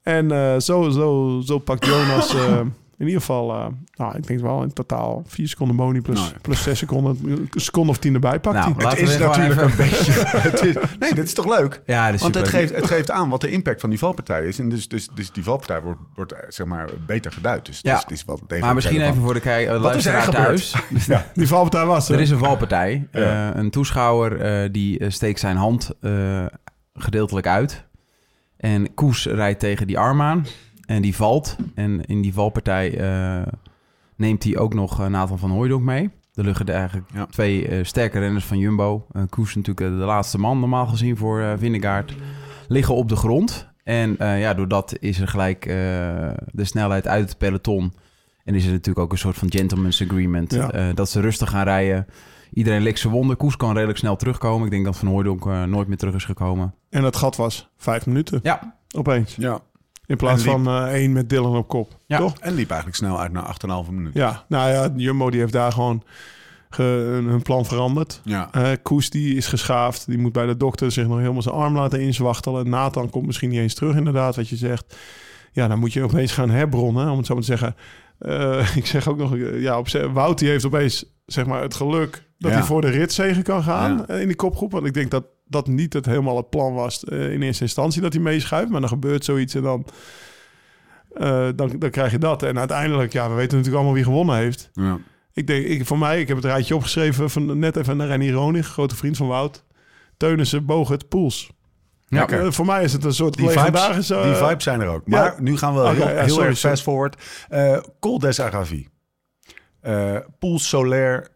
[0.03, 2.61] En eh, zo, zo, zo pakt Jonas eh,
[3.01, 6.31] in ieder geval, eh, nou, ik denk wel in totaal vier seconden boni plus, Nou
[6.33, 6.39] ja.
[6.43, 9.77] plus zes seconden, een seconde of tien erbij pakt Nou, Het is natuurlijk even- een
[9.77, 10.13] beetje...
[10.51, 11.83] het is, nee, dit is toch leuk?
[11.87, 14.45] Ja, dat is Want het geeft, het geeft aan wat de impact van die valpartij
[14.47, 14.59] is.
[14.59, 17.67] En dus, dus, dus die valpartij wordt, wordt eh, zeg maar beter geduid.
[17.67, 17.93] Dus, Ja.
[17.93, 19.17] dus het is wel degelijk Maar misschien relevant.
[19.27, 20.75] even voor de Wat is er luisteraar thuis.
[21.35, 22.15] Die valpartij was er.
[22.15, 23.09] Er is een valpartij.
[23.13, 23.51] Ja.
[23.53, 26.47] Eh, een toeschouwer eh, die steekt zijn hand eh,
[26.95, 27.85] gedeeltelijk uit.
[28.57, 30.47] En Koes rijdt tegen die arm aan.
[30.91, 31.57] En die valt.
[31.75, 33.47] En in die valpartij eh,
[34.17, 36.11] neemt hij ook nog eh, Nathan van Hooijdonk mee.
[36.35, 37.27] Er liggen er eigenlijk Ja.
[37.27, 39.07] twee eh, sterke renners van Jumbo.
[39.13, 42.15] Eh, Koes natuurlijk de laatste man normaal gezien voor eh Vindegaard.
[42.69, 43.69] Liggen op de grond.
[43.85, 45.75] En eh, ja, doordat is er gelijk eh,
[46.47, 47.93] de snelheid uit het peloton.
[48.45, 50.53] En is er natuurlijk ook een soort van gentleman's agreement.
[50.55, 50.71] Ja.
[50.71, 52.07] eh, dat ze rustig gaan rijden.
[52.53, 53.37] Iedereen likt zijn wonden.
[53.37, 54.65] Koes kan redelijk snel terugkomen.
[54.65, 56.75] Ik denk dat Van Hooijdonk eh, nooit meer terug is gekomen.
[56.91, 59.35] En dat gat was vijf minuten Ja, opeens.
[59.37, 59.61] Ja.
[60.11, 61.97] In plaats liep- van eh, één met Dylan op kop.
[62.07, 62.19] Ja.
[62.19, 62.35] Toch?
[62.41, 64.21] En liep eigenlijk snel uit naar 8,5 minuten.
[64.21, 66.03] Ja, nou ja, Jumbo die heeft daar gewoon
[66.71, 68.21] ge- hun plan veranderd.
[68.25, 68.49] Ja.
[68.53, 70.07] Eh, Koes die is geschaafd.
[70.07, 72.69] Die moet bij de dokter zich nog helemaal zijn arm laten inzwachtelen.
[72.69, 74.97] Nathan komt misschien niet eens terug inderdaad, wat je zegt.
[75.53, 77.77] Ja, dan moet je opeens gaan herbronnen, om het zo maar te zeggen.
[78.19, 82.25] Eh, ik zeg ook nog, ja, op, Wout die heeft opeens zeg maar, het geluk
[82.39, 82.57] dat Ja.
[82.57, 84.15] hij voor de ritzegen kan gaan Ja.
[84.15, 84.73] in die kopgroep.
[84.73, 88.03] Want ik denk dat dat niet het helemaal het plan was eh, in eerste instantie
[88.03, 88.71] dat hij meeschuift.
[88.71, 89.87] Maar dan gebeurt zoiets en dan,
[91.15, 92.43] eh, dan, dan krijg je dat.
[92.43, 94.71] En uiteindelijk, ja, we weten natuurlijk allemaal wie gewonnen heeft.
[94.73, 94.99] Ja.
[95.33, 98.31] Ik denk, ik, voor mij, ik heb het rijtje opgeschreven van net even naar René
[98.33, 99.65] Ronig, grote vriend van Wout.
[100.17, 101.51] Teunissen, Bogert, Poels.
[102.09, 102.29] Ja.
[102.29, 104.23] Eh, voor mij is het een soort Die vibes, legendarische...
[104.23, 105.03] die vibes zijn er ook.
[105.05, 105.21] ja.
[105.21, 107.23] Maar nu gaan we heel, ja, heel sorry, erg fast forward.
[107.49, 108.87] Eh Col des Aravis.
[109.81, 111.29] Eh Poels, Solaire,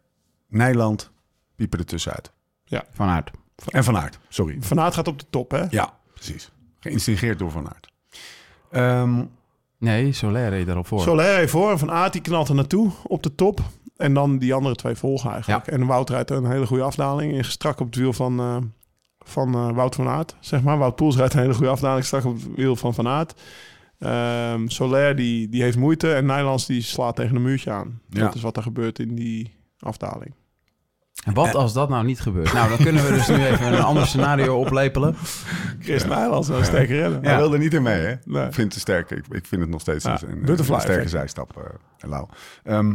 [0.48, 1.10] Nijland
[1.56, 2.32] piepen er tussenuit.
[2.92, 3.30] Van Aert.
[3.70, 4.56] En Van Aert, sorry.
[4.60, 5.64] Van Aert gaat op de top, hè?
[5.70, 6.50] Ja, precies.
[6.80, 7.88] Geïnstigeerd door Van Aert.
[8.70, 9.24] Ehm,
[9.78, 11.00] Nee, Soler reed daarop voor.
[11.00, 13.60] Soler even voor en Van Aert die knalt er naartoe op de top.
[13.96, 15.66] En dan die andere twee volgen eigenlijk.
[15.66, 15.72] Ja.
[15.72, 17.32] En Wout rijdt een hele goede afdaling.
[17.32, 18.56] In strak op het wiel van, eh,
[19.18, 20.78] van eh, Wout van Aert, zeg maar.
[20.78, 22.04] Wout Poels rijdt een hele goede afdaling.
[22.04, 23.34] Strak op het wiel van Van Aert.
[23.98, 26.14] Ehm Soler die, die heeft moeite.
[26.14, 28.00] En Nijlands die slaat tegen een muurtje aan.
[28.08, 28.20] Ja.
[28.20, 30.34] Dat is wat er gebeurt in die afdaling.
[31.24, 32.52] En wat als dat nou niet gebeurt?
[32.52, 35.16] Nou, dan kunnen we dus nu even een ander scenario oplepelen.
[35.80, 37.22] Chris Nijlands, een sterke renner.
[37.22, 38.14] Hij wilde niet in mee, hè?
[38.24, 38.46] Nee.
[38.46, 39.10] Ik vind het sterk.
[39.10, 41.56] Ik, ik vind het nog steeds Ja, een, een, butterfly een sterke zijstap.
[41.56, 42.28] eh Lau.
[42.64, 42.94] Ehm,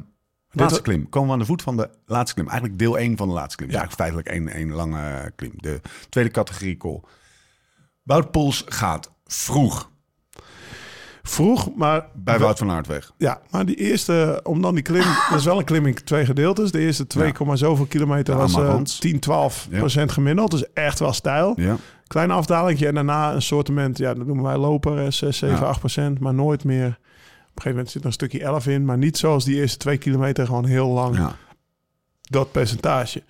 [0.52, 1.10] laatste klim.
[1.10, 2.48] Komen we aan de voet van de laatste klim.
[2.48, 3.70] Eigenlijk deel 1 van de laatste klim.
[3.72, 3.78] Ja.
[3.80, 5.52] Eigenlijk feitelijk één, één lange klim.
[5.56, 7.02] De tweede categorie call.
[8.04, 9.92] Wout Poels gaat vroeg
[11.30, 12.06] Vroeg, maar...
[12.14, 13.12] bij Wout van Aert weg.
[13.18, 16.26] Ja, maar die eerste, om dan die klim, dat is wel een klim in twee
[16.26, 16.72] gedeeltes.
[16.72, 19.00] De eerste 2, zoveel kilometer De was Amarants.
[19.00, 19.78] 10, 12 Ja.
[19.78, 20.52] procent gemiddeld.
[20.52, 21.54] Dus echt wel stijl.
[21.56, 21.76] Ja.
[22.08, 25.66] Klein afdalingje en daarna een soortement, ja, dat noemen wij loper, eh, 6, 7, Ja.
[25.66, 26.20] 8 procent.
[26.20, 26.88] Maar nooit meer.
[26.88, 28.86] Op een gegeven moment zit er een stukje 11 in.
[28.86, 31.36] Maar niet zoals die eerste twee kilometer gewoon heel lang ja.
[32.22, 33.24] dat percentage.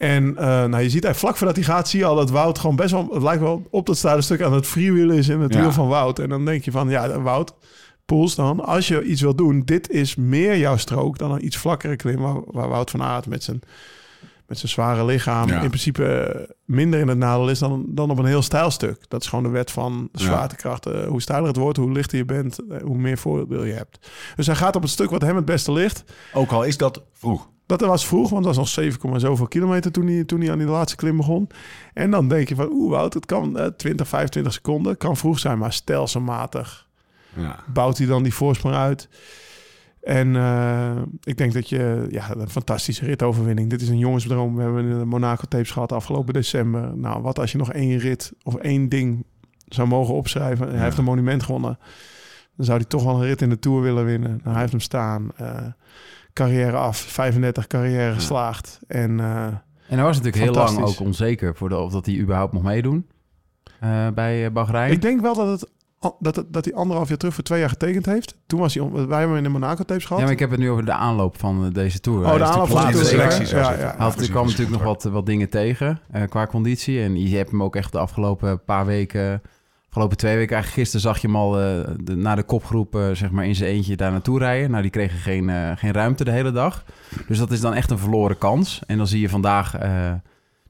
[0.00, 2.58] En eh, nou, je ziet eigenlijk vlak voordat hij gaat, zie je al dat Wout
[2.58, 5.40] gewoon best wel, het lijkt wel op dat staande stuk aan het freewheelen is in
[5.40, 5.60] het Ja.
[5.60, 6.18] wiel van Wout.
[6.18, 7.54] En dan denk je van, ja, Wout,
[8.04, 11.56] Poels dan, als je iets wil doen, dit is meer jouw strook dan een iets
[11.56, 13.60] vlakkere klim waar, waar Wout van Aert met zijn,
[14.46, 15.60] met zijn zware lichaam Ja.
[15.60, 19.04] in principe minder in het nadeel is dan, dan op een heel stijl stuk.
[19.08, 20.24] Dat is gewoon de wet van de Ja.
[20.24, 20.86] zwaartekracht.
[20.86, 24.10] Eh, hoe steiler het wordt, hoe lichter je bent, eh, hoe meer voordeel je hebt.
[24.36, 26.04] Dus hij gaat op het stuk wat hem het beste ligt.
[26.32, 27.48] Ook al is dat vroeg.
[27.78, 30.58] Dat was vroeg, want dat was nog 7, zoveel kilometer toen hij, toen hij aan
[30.58, 31.48] die laatste klim begon.
[31.94, 34.96] En dan denk je van, oeh Wout, het kan eh, 20, 25 seconden.
[34.96, 36.86] kan vroeg zijn, maar stelselmatig
[37.34, 37.58] Ja.
[37.72, 39.08] bouwt hij dan die voorsprong uit.
[40.02, 40.90] En eh,
[41.22, 43.70] ik denk dat je, ja, een fantastische ritoverwinning.
[43.70, 44.56] Dit is een jongensdroom.
[44.56, 46.96] We hebben de Monaco tapes gehad afgelopen december.
[46.96, 49.24] Nou, wat als je nog één rit of één ding
[49.68, 50.66] zou mogen opschrijven.
[50.68, 50.82] Hij Ja.
[50.82, 51.78] heeft een monument gewonnen.
[52.56, 54.30] Dan zou hij toch wel een rit in de Tour willen winnen.
[54.30, 55.28] Nou, hij heeft hem staan.
[55.36, 55.56] Eh,
[56.32, 58.78] carrière af, 35 carrière geslaagd.
[58.86, 62.18] En eh, En hij was natuurlijk heel lang ook onzeker voor de, of dat hij
[62.18, 63.06] überhaupt mocht meedoen
[63.80, 64.92] eh, bij eh, Bahrein.
[64.92, 65.70] ik denk wel dat, het,
[66.18, 68.36] dat, het, dat hij anderhalf jaar terug voor twee jaar getekend heeft.
[68.46, 70.18] Toen was hij, wij hebben hem in de Monaco tapes gehad.
[70.18, 72.26] ja, maar ik heb het nu over de aanloop van deze Tour.
[72.26, 73.24] Oh, de aanloop van de zeker.
[73.24, 73.58] ja, zou ja, zitten.
[73.58, 73.94] ja.
[73.96, 77.02] Hij had, er kwam natuurlijk nog wat, wat dingen tegen eh, qua conditie.
[77.02, 79.42] En je hebt hem ook echt de afgelopen paar weken,
[79.90, 83.10] afgelopen twee weken, eigenlijk gisteren zag je hem al eh, de, naar de kopgroep eh,
[83.12, 84.70] zeg maar in zijn eentje daar naartoe rijden.
[84.70, 86.84] Nou, die kregen geen, eh, geen ruimte de hele dag.
[87.28, 88.80] Dus dat is dan echt een verloren kans.
[88.86, 90.12] En dan zie je vandaag eh,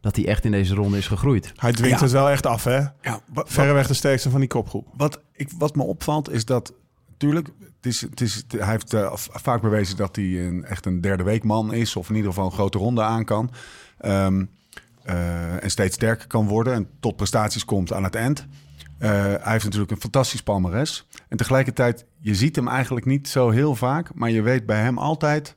[0.00, 1.52] dat hij echt in deze ronde is gegroeid.
[1.56, 2.02] Hij dwingt Ja.
[2.04, 2.78] het wel echt af, hè?
[2.78, 4.86] Ja, Verreweg de sterkste van die kopgroep.
[4.96, 6.72] wat, ik, wat me opvalt is dat,
[7.10, 8.94] natuurlijk, het is, het is, hij heeft
[9.26, 12.52] vaak bewezen dat hij een, echt een derde weekman is, of in ieder geval een
[12.52, 13.50] grote ronde aan kan.
[13.98, 14.44] Ehm,
[15.02, 18.46] eh, en steeds sterker kan worden en tot prestaties komt aan het eind.
[19.00, 21.06] Eh, hij heeft natuurlijk een fantastisch palmares.
[21.28, 24.98] En tegelijkertijd, je ziet hem eigenlijk niet zo heel vaak, maar je weet bij hem
[24.98, 25.56] altijd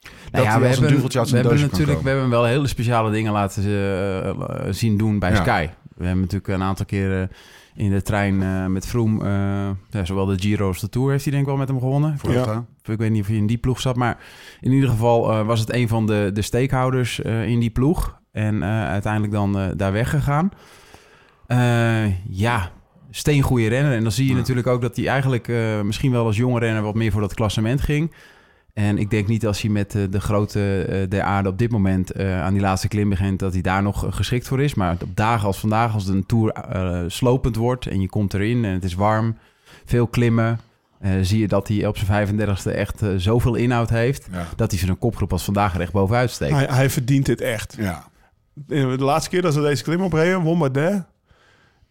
[0.00, 2.66] dat Nou hij als een duveltje uit we hebben natuurlijk we hebben hem wel hele
[2.66, 4.36] speciale dingen laten eh, eh,
[4.70, 5.36] zien doen bij Ja.
[5.36, 5.68] Sky.
[5.96, 7.30] We hebben natuurlijk een aantal keren
[7.74, 9.24] in de trein met Vroom,
[9.90, 12.18] ja, zowel de Giro als de Tour heeft hij denk ik wel met hem gewonnen.
[12.18, 12.64] Voor Ja.
[12.82, 14.18] Ik weet niet of hij in die ploeg zat, maar
[14.60, 18.20] in ieder geval was het een van de, de stakehouders in die ploeg.
[18.32, 20.50] En uiteindelijk dan daar weggegaan.
[22.28, 22.70] Ja,
[23.16, 23.92] steengoede renner.
[23.92, 24.36] En dan zie je Ja.
[24.36, 27.34] natuurlijk ook dat hij eigenlijk eh, misschien wel als jonge renner wat meer voor dat
[27.34, 28.12] klassement ging.
[28.72, 31.70] En ik denk niet als hij met eh, de grote eh der aarde op dit
[31.70, 34.74] moment eh, aan die laatste klim begint, dat hij daar nog geschikt voor is.
[34.74, 38.64] Maar op dagen als vandaag, als een tour eh, slopend wordt en je komt erin
[38.64, 39.36] en het is warm,
[39.84, 40.60] veel klimmen,
[41.00, 44.46] eh, zie je dat hij op zijn 35ste echt zoveel inhoud heeft, Ja.
[44.56, 46.52] dat hij zo'n kopgroep als vandaag er echt bovenuit steekt.
[46.54, 47.76] Hij, hij verdient dit echt.
[47.78, 48.04] Ja.
[48.66, 51.04] De laatste keer dat ze deze klim opreden, won Bardet.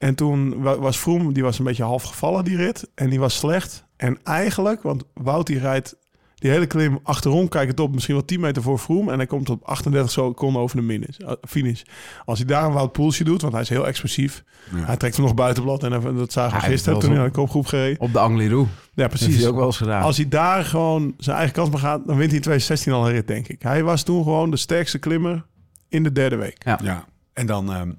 [0.03, 2.89] En toen wa- was Froome, die was een beetje half gevallen, die rit.
[2.95, 3.85] En die was slecht.
[3.97, 5.95] En eigenlijk, want Wout die rijdt
[6.35, 9.11] die hele klim achterom, kijkt op, misschien wel 10 meter voor Froome.
[9.11, 11.81] En hij komt op 38 seconden over de minis- eh, finish.
[12.25, 14.43] Als hij daar een Wout Poelsje doet, want hij is heel explosief.
[14.75, 14.85] Ja.
[14.85, 15.83] Hij trekt hem nog buitenblad.
[15.83, 17.99] En even- dat zagen we Hij gisteren toen hij aan de kopgroep gereden.
[17.99, 18.65] Op de Angliru.
[18.93, 19.37] Ja, precies.
[19.37, 20.01] hij ook wel eens gedaan.
[20.03, 23.11] Als hij daar gewoon zijn eigen kans begaat, dan wint hij in 2016 al een
[23.13, 23.61] rit, denk ik.
[23.61, 25.45] Hij was toen gewoon de sterkste klimmer
[25.89, 26.63] in de derde week.
[26.65, 26.79] Ja.
[26.83, 27.91] Ja, en dan, ehm,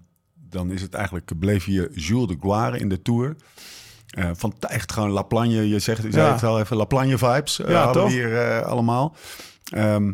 [0.54, 3.36] dan is het eigenlijk, bleef hier Jules de Gloire in de Tour.
[4.06, 7.18] Eh, van echt gewoon La Plagne, je zegt je zei het al even, La Plagne
[7.18, 8.10] vibes eh, Ja, toch?
[8.10, 9.16] hier eh, allemaal.
[9.64, 10.12] Ehm,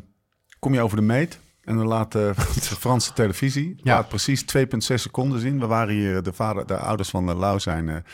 [0.59, 2.33] kom je over de meet en dan laat de,
[2.79, 3.95] Franse televisie Ja.
[3.95, 5.61] laat precies 2,6 seconden zien.
[5.61, 8.05] We waren hier, de, vader, de ouders van de Lau zijn,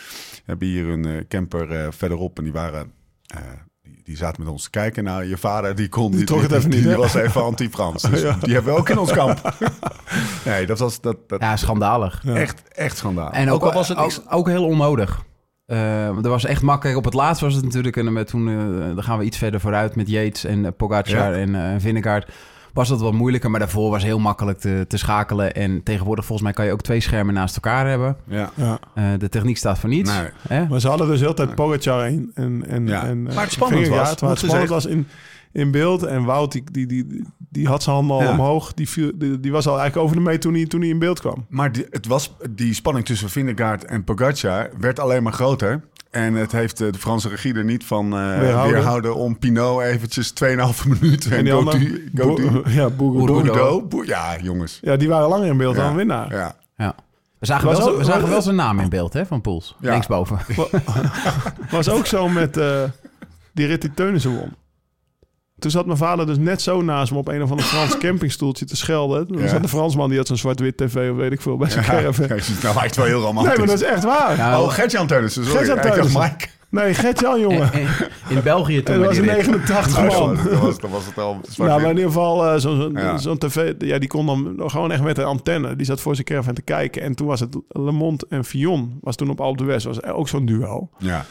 [0.45, 2.93] hebben hier een camper verderop en die waren...
[4.07, 5.05] eh, die- die zaten met ons te kijken.
[5.05, 6.97] Nou, je vader die kon Die even niet, Die hè?
[6.97, 8.03] was even anti-Frans.
[8.03, 8.37] Dus Ja.
[8.41, 9.53] die hebben we ook in ons kamp.
[10.45, 12.23] nee, dat was dat, dat Ja, schandalig.
[12.25, 13.31] echt, echt schandaal.
[13.33, 13.99] En ook, al was het
[14.31, 15.23] ook, heel onnodig.
[15.67, 16.97] Eh, er was echt makkelijk.
[16.99, 17.97] Op het laatst was het natuurlijk...
[17.97, 21.33] En met toen, eh, dan gaan we iets verder vooruit met Yates en uh, Pogacar
[21.35, 21.39] Ja.
[21.39, 21.75] en uh.
[22.77, 25.55] Was dat wat moeilijker, maar daarvoor was heel makkelijk te, te schakelen.
[25.55, 28.17] En tegenwoordig volgens mij kan je ook twee schermen naast elkaar hebben.
[28.29, 28.51] Ja.
[28.55, 28.79] Ja.
[28.99, 30.11] Uh, de techniek staat voor niets.
[30.49, 30.67] Nee.
[30.69, 33.05] Maar ze hadden dus heel tijd Pogacar en, en, en, Ja.
[33.07, 35.07] en eh, Maar het spannend was, Maar het spannend was in,
[35.53, 36.03] in beeld.
[36.03, 38.31] En Wout, die, die, die, die had zijn handen al Ja.
[38.31, 38.75] omhoog.
[38.75, 40.99] Die, viel, die, die was al eigenlijk over de meet toen hij, toen hij in
[40.99, 41.47] beeld kwam.
[41.49, 45.85] Maar die, het was, die spanning tussen Vingegaard en Pogacar werd alleen maar groter.
[46.17, 48.75] En het heeft eh, de Franse regie er niet van eh, Weerhouden.
[48.75, 49.15] weerhouden.
[49.17, 50.37] om Pinot eventjes 2,5
[51.01, 51.79] minuten en, En andere,
[52.15, 54.07] to- go to- Bo- ja, Bordeaux.
[54.07, 54.79] Ja, jongens.
[54.83, 55.81] Ja, die waren langer in beeld Ja.
[55.83, 56.33] dan een winnaar.
[56.35, 56.57] Ja.
[56.77, 56.95] Ja.
[57.39, 59.75] We zagen, Was wel, ook- we zagen wel zijn naam in beeld hè, van Poels.
[59.81, 59.91] Ja.
[59.91, 60.39] Linksboven.
[61.71, 62.83] Was ook zo met eh,
[63.53, 64.55] die rit die Teunissen won.
[65.59, 68.65] Toen zat mijn vader dus net zo naast me op een of ander Frans campingstoeltje
[68.65, 69.27] te schelden.
[69.27, 69.49] Toen Ja.
[69.49, 72.27] zat de Fransman, die had zo'n zwart-wit tv of weet ik veel bij zijn caravan.
[72.37, 73.49] Jezus, nou lijkt wel heel romantisch.
[73.57, 74.37] Nee, maar dat is echt waar.
[74.37, 75.65] Ja, Oh, Gert-Jan Teunissen, sorry.
[75.65, 76.23] Gert-Jan.
[76.23, 76.47] Mike.
[76.71, 77.73] Nee, Gert-Jan, jongen.
[77.73, 77.87] in,
[78.37, 79.37] in België toen En dat was een rit.
[79.47, 80.37] 89 Oh, man.
[80.37, 81.41] dat, was, dat was het al.
[81.57, 83.19] Nou, maar in ieder geval, eh, zo'n Ja.
[83.39, 85.77] tv, ja, die kon dan gewoon echt met een antenne.
[85.77, 87.03] Die zat voor zijn caravan te kijken.
[87.03, 90.29] En toen was het Le Monde en Fillon, was toen op Alpe d'Huez, was ook
[90.29, 90.89] zo'n duo.
[90.99, 91.25] Ja.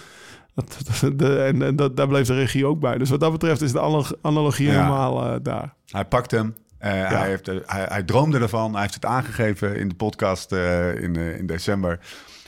[0.56, 2.98] Dat, dat- de, en en dat, daar bleef de regie ook bij.
[2.98, 4.72] Dus wat dat betreft is de analo- analogie Ja.
[4.72, 5.74] helemaal eh, daar.
[5.86, 6.56] Hij pakt hem.
[6.78, 8.72] Eh, hij, heeft, hij, hij droomde ervan.
[8.72, 12.00] Hij heeft het aangegeven in de podcast eh, in, eh, in december.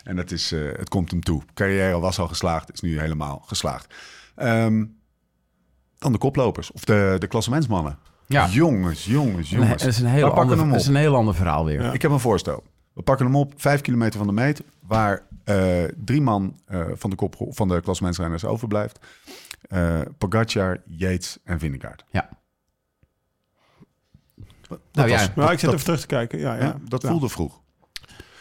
[0.04, 1.42] En het, is, eh, het komt hem toe.
[1.54, 3.94] Carrière was al geslaagd, is nu helemaal geslaagd.
[4.36, 4.86] Ehm,
[5.98, 7.98] dan de koplopers, of de, de klassementsmannen.
[8.26, 8.48] Ja.
[8.48, 9.82] Jongens, jongens, Nee, jongens.
[9.84, 10.82] dat is een We heel ander, hem dat op.
[10.82, 11.82] is een heel ander verhaal weer.
[11.82, 11.92] Ja.
[11.94, 12.64] Ik heb een voorstel.
[12.98, 17.10] We pakken hem op, vijf kilometer van de meet, waar eh, drie man eh, van
[17.10, 19.00] de, kop, van de klassementsrenners overblijft.
[19.70, 22.04] Eh Pogacar, Yates en Vingegaard.
[22.12, 22.30] Ja.
[24.68, 26.40] Dat Nou ja, was- Maar ik zit dat- even terug te kijken.
[26.40, 26.62] Ja, ja.
[26.64, 27.10] ja, dat Ja.
[27.10, 27.60] voelde vroeg.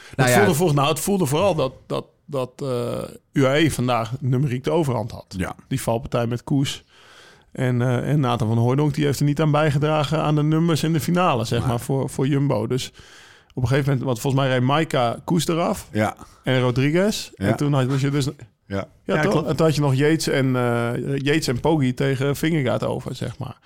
[0.09, 4.13] Het, Nou ja, voelde voor, nou, het voelde vooral dat, dat, dat eh, UAE vandaag
[4.21, 5.35] numeriek de overhand had.
[5.37, 5.55] Ja.
[5.69, 6.85] Die valpartij met Koes.
[7.53, 10.83] En, eh, en Nathan van Hooydonk, die heeft er niet aan bijgedragen aan de nummers
[10.83, 11.69] in de finale, zeg Nee.
[11.69, 12.67] maar, voor, voor Jumbo.
[12.67, 12.93] Dus
[13.57, 17.31] op een gegeven moment, want volgens mij reed Maika Koes eraf Ja, en Rodriguez.
[17.35, 17.47] Ja.
[17.47, 18.29] En toen had je dus...
[18.67, 18.89] ja.
[19.05, 19.33] Ja, toch?
[19.33, 19.49] klopt.
[19.49, 23.39] En toen had je nog Yates en, eh Yates en Poggi tegen Vingegaard over, zeg
[23.39, 23.59] maar.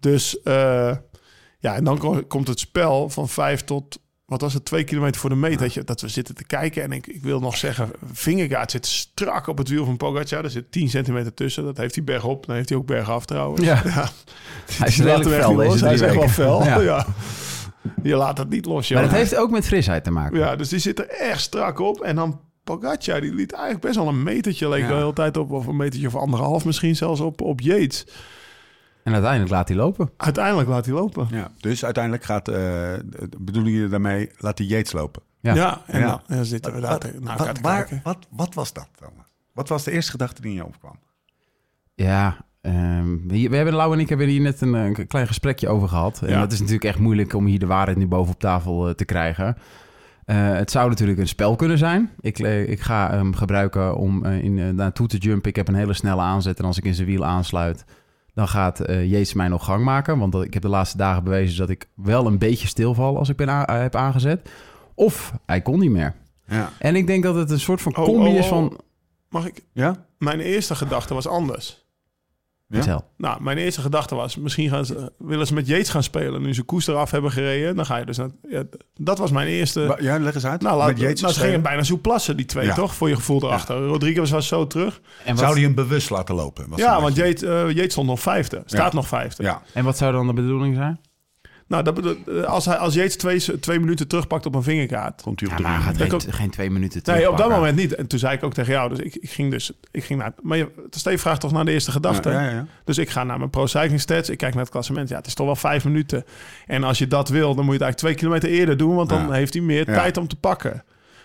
[0.00, 0.96] Dus eh,
[1.58, 5.20] ja, en dan ko- komt het spel van vijf tot, wat was het, twee kilometer
[5.20, 5.58] voor de meet.
[5.58, 6.82] Dat, je, dat we zitten te kijken.
[6.82, 10.44] En ik, ik wil nog zeggen, Vingegaard zit strak op het wiel van Pogacar.
[10.44, 11.64] Er zit 10 centimeter tussen.
[11.64, 12.46] Dat heeft hij bergop.
[12.46, 13.64] Dan heeft hij ook bergaf trouwens.
[13.64, 13.80] Ja.
[13.84, 14.08] ja.
[14.72, 16.64] hij is redelijk echt fel deze Hij is echt wel fel.
[16.64, 17.06] Ja.
[18.02, 20.38] Je laat het niet los, Maar dat heeft ook met frisheid te maken.
[20.38, 22.00] Ja, dus die zit er echt strak op.
[22.00, 24.88] En dan Pogacar, die liet eigenlijk best wel een metertje, leek Ja.
[24.88, 25.50] de hele tijd op.
[25.50, 28.06] Of een metertje of anderhalf misschien zelfs op, op Yates.
[29.04, 30.10] En uiteindelijk laat hij lopen.
[30.16, 31.28] Uiteindelijk laat hij lopen.
[31.30, 32.92] Ja, dus uiteindelijk gaat, eh
[33.38, 35.22] bedoelen jullie daarmee, laat die Yates lopen.
[35.40, 35.54] Ja.
[35.54, 36.06] Ja, en Ja.
[36.06, 38.00] Dan, dan zitten we daar wat, waar- kijken.
[38.04, 39.10] wat, wat was dat dan?
[39.52, 40.98] Wat was de eerste gedachte die in je opkwam?
[41.94, 42.36] Ja,
[42.74, 45.88] ehm, we, we hebben, Lau en ik hebben hier net een, een klein gesprekje over
[45.88, 46.22] gehad.
[46.22, 46.40] En Ja.
[46.40, 49.04] dat is natuurlijk echt moeilijk om hier de waarheid nu boven op tafel eh, te
[49.04, 49.56] krijgen.
[50.24, 52.10] Eh, het zou natuurlijk een spel kunnen zijn.
[52.20, 55.50] Ik, ik ga hem gebruiken om eh, in, naartoe te jumpen.
[55.50, 57.84] Ik heb een hele snelle aanzet en als ik in zijn wiel aansluit...
[58.34, 60.18] dan gaat Yates mij nog gang maken.
[60.18, 63.36] Want ik heb de laatste dagen bewezen dat ik wel een beetje stilval als ik
[63.36, 64.50] ben heb aangezet.
[64.94, 66.14] Of hij kon niet meer.
[66.46, 66.70] Ja.
[66.78, 68.48] En ik denk dat het een soort van Oh, combi oh, is oh.
[68.48, 68.80] van...
[69.28, 69.64] Mag ik?
[69.72, 70.06] Ja?
[70.18, 71.87] Mijn eerste gedachte was anders.
[72.70, 73.02] Ja?
[73.16, 76.42] Nou, mijn eerste gedachte was, misschien gaan ze, willen ze met Yates gaan spelen.
[76.42, 78.16] Nu ze Koes eraf hebben gereden, dan ga je dus...
[78.16, 78.62] Naar, ja,
[78.94, 79.96] dat was mijn eerste...
[80.00, 80.62] Ja, leg eens uit.
[80.62, 82.74] nou, laat, Met Yates nou, ze gingen bijna zo plassen, die twee, Ja.
[82.74, 82.94] toch?
[82.94, 83.86] Voor je gevoel erachter.
[83.86, 85.00] Rodriguez was zo terug.
[85.24, 86.68] En wat, Zou die hem bewust laten lopen?
[86.68, 88.62] Was ja, want beetje- Yates, eh, Yates stond nog vijfde.
[88.64, 88.96] Staat Ja.
[88.98, 89.42] nog vijfde.
[89.42, 91.00] Ja, en wat zou dan de bedoeling zijn?
[91.68, 95.22] Nou, dat, bedoel- als, hij, als Yates twee, twee minuten terugpakt op een vingerkaart.
[95.22, 97.48] Komt hij op Ja, de maar hij gaat geen, geen twee minuten Nee, op dat
[97.50, 97.94] moment niet.
[97.94, 100.32] En toen zei ik ook tegen jou, dus ik, ik ging dus, ik ging naar,
[100.42, 102.30] maar je, Steve vraagt toch naar de eerste gedachte.
[102.30, 102.66] Ja, ja, ja.
[102.84, 105.08] Dus ik ga naar mijn Pro Cycling Stats, ik kijk naar het klassement.
[105.08, 106.24] Ja, het is toch wel vijf minuten.
[106.66, 109.08] En als je dat wil, dan moet je het eigenlijk twee kilometer eerder doen, want
[109.08, 109.32] dan Ja.
[109.32, 109.94] heeft hij meer Ja.
[109.94, 110.84] tijd om te pakken.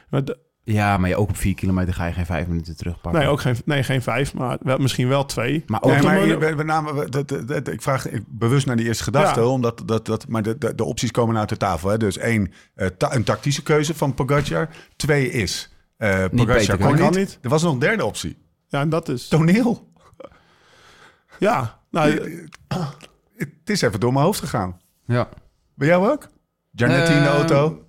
[0.10, 0.22] Maar
[0.66, 3.22] Ja, maar je, ook op vier kilometer ga je geen vijf minuten terugpakken.
[3.22, 5.64] nee, ook geen, nee, geen vijf, maar wel, misschien wel twee.
[5.68, 7.82] Maar ook Nee, maar de je- moment- we, we namen, we- dat- dat- dat- ik
[7.82, 9.46] vraag ik, bewust naar die eerste gedachte, Ja.
[9.46, 11.90] omdat dat, dat, maar de, de, de opties komen uit de tafel.
[11.90, 11.98] Hè.
[11.98, 14.70] Dus één, eh, ta- een tactische keuze van Pogacar.
[14.96, 17.16] Twee is, eh Pogacar kon kan niet.
[17.16, 17.40] niet.
[17.42, 18.38] Er was nog een derde optie.
[18.68, 19.28] Ja, en dat is...
[19.28, 19.92] Toneel.
[21.40, 22.12] Ja, nou,
[23.36, 24.80] Het is even door mijn hoofd gegaan.
[25.06, 25.30] Ja,
[25.76, 26.28] Bij jou ook?
[26.72, 27.86] Janetti in de Eh, auto?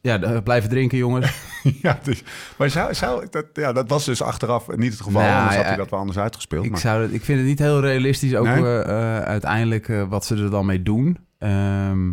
[0.00, 1.48] ja de- blijven drinken, jongens.
[1.82, 2.22] ja, dus,
[2.58, 5.22] maar zou, zou, dat, ja, dat was dus achteraf niet het geval.
[5.22, 6.64] Nou, anders had hij dat wel anders uitgespeeld.
[6.64, 8.62] ik, maar, zou, ik vind het niet heel realistisch, ook Nee?
[8.64, 11.18] eh, eh, uiteindelijk eh, wat ze er dan mee doen.
[11.38, 12.10] Ehm,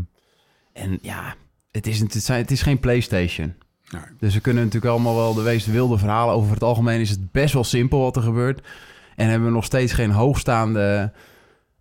[0.73, 1.36] en ja,
[1.71, 3.53] het is, het, zijn- het is geen PlayStation.
[3.91, 4.01] Nee.
[4.19, 6.36] Dus we kunnen natuurlijk allemaal wel de meest wilde verhalen.
[6.36, 8.67] Over het algemeen is het best wel simpel wat er gebeurt.
[9.15, 11.12] En hebben we nog steeds geen hoogstaande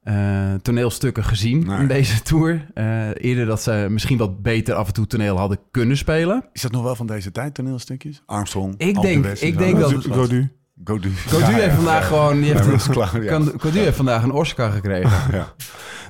[0.07, 1.79] eh, toneelstukken gezien Nee.
[1.79, 2.66] in deze tour.
[2.75, 6.45] Eh, eerder dat ze misschien wat beter af en toe toneel hadden kunnen spelen.
[6.53, 8.23] Is dat nog wel van deze tijd, toneelstukjes?
[8.27, 10.51] Armstrong, Ik denk- ik en denk dat- was- Godu.
[10.85, 11.12] Godu.
[11.29, 12.07] Codu Ja, heeft ja, vandaag ja.
[12.07, 12.33] gewoon...
[12.40, 15.33] Die Nee, heeft, kan- Codu heeft vandaag een Oscar gekregen.
[15.33, 15.53] Ja.